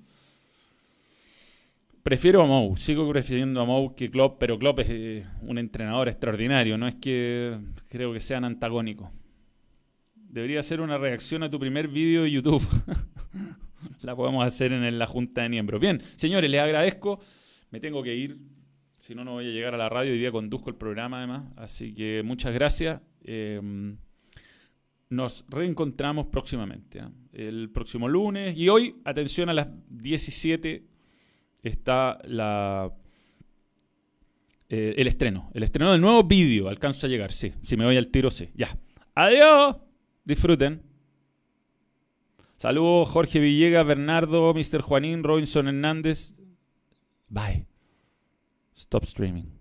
Prefiero 2.02 2.42
a 2.42 2.46
Mou. 2.46 2.76
Sigo 2.78 3.06
prefiriendo 3.10 3.60
a 3.60 3.66
Mou 3.66 3.94
que 3.94 4.10
Klopp, 4.10 4.38
pero 4.38 4.58
Klopp 4.58 4.78
es 4.78 4.88
eh, 4.88 5.26
un 5.42 5.58
entrenador 5.58 6.08
extraordinario. 6.08 6.78
No 6.78 6.88
es 6.88 6.94
que 6.94 7.58
creo 7.88 8.14
que 8.14 8.20
sean 8.20 8.44
antagónicos. 8.44 9.10
Debería 10.28 10.62
ser 10.62 10.80
una 10.80 10.98
reacción 10.98 11.42
a 11.42 11.50
tu 11.50 11.58
primer 11.58 11.88
vídeo 11.88 12.24
de 12.24 12.30
YouTube. 12.30 12.66
la 14.02 14.14
podemos 14.14 14.44
hacer 14.46 14.72
en 14.72 14.98
la 14.98 15.06
Junta 15.06 15.42
de 15.42 15.48
Miembros. 15.48 15.80
Bien, 15.80 16.00
señores, 16.16 16.50
les 16.50 16.60
agradezco. 16.60 17.20
Me 17.70 17.80
tengo 17.80 18.02
que 18.02 18.14
ir. 18.14 18.38
Si 19.00 19.14
no, 19.14 19.24
no 19.24 19.32
voy 19.32 19.46
a 19.46 19.50
llegar 19.50 19.74
a 19.74 19.78
la 19.78 19.88
radio. 19.88 20.12
Hoy 20.12 20.18
día 20.18 20.32
conduzco 20.32 20.70
el 20.70 20.76
programa, 20.76 21.18
además. 21.18 21.44
Así 21.56 21.94
que 21.94 22.22
muchas 22.24 22.52
gracias. 22.54 23.00
Em, 23.24 23.96
nos 25.10 25.44
reencontramos 25.48 26.26
próximamente. 26.26 26.98
¿eh? 26.98 27.08
El 27.32 27.70
próximo 27.70 28.08
lunes. 28.08 28.56
Y 28.56 28.68
hoy, 28.68 28.96
atención, 29.04 29.48
a 29.48 29.54
las 29.54 29.68
17 29.88 30.84
está 31.62 32.18
la, 32.24 32.92
eh, 34.68 34.94
el 34.96 35.06
estreno. 35.06 35.50
El 35.54 35.62
estreno 35.62 35.92
del 35.92 36.00
nuevo 36.00 36.24
vídeo. 36.24 36.68
Alcanza 36.68 37.06
a 37.06 37.10
llegar, 37.10 37.32
sí. 37.32 37.52
Si 37.62 37.76
me 37.76 37.84
voy 37.84 37.96
al 37.96 38.08
tiro, 38.08 38.30
sí. 38.30 38.50
Ya. 38.54 38.68
Adiós. 39.14 39.76
Disfruten. 40.26 40.82
Saludos 42.58 43.08
Jorge 43.08 43.38
Villegas, 43.38 43.86
Bernardo, 43.86 44.52
Mr. 44.52 44.82
Juanín, 44.82 45.22
Robinson 45.22 45.68
Hernández. 45.68 46.34
Bye. 47.28 47.66
Stop 48.74 49.04
streaming. 49.04 49.55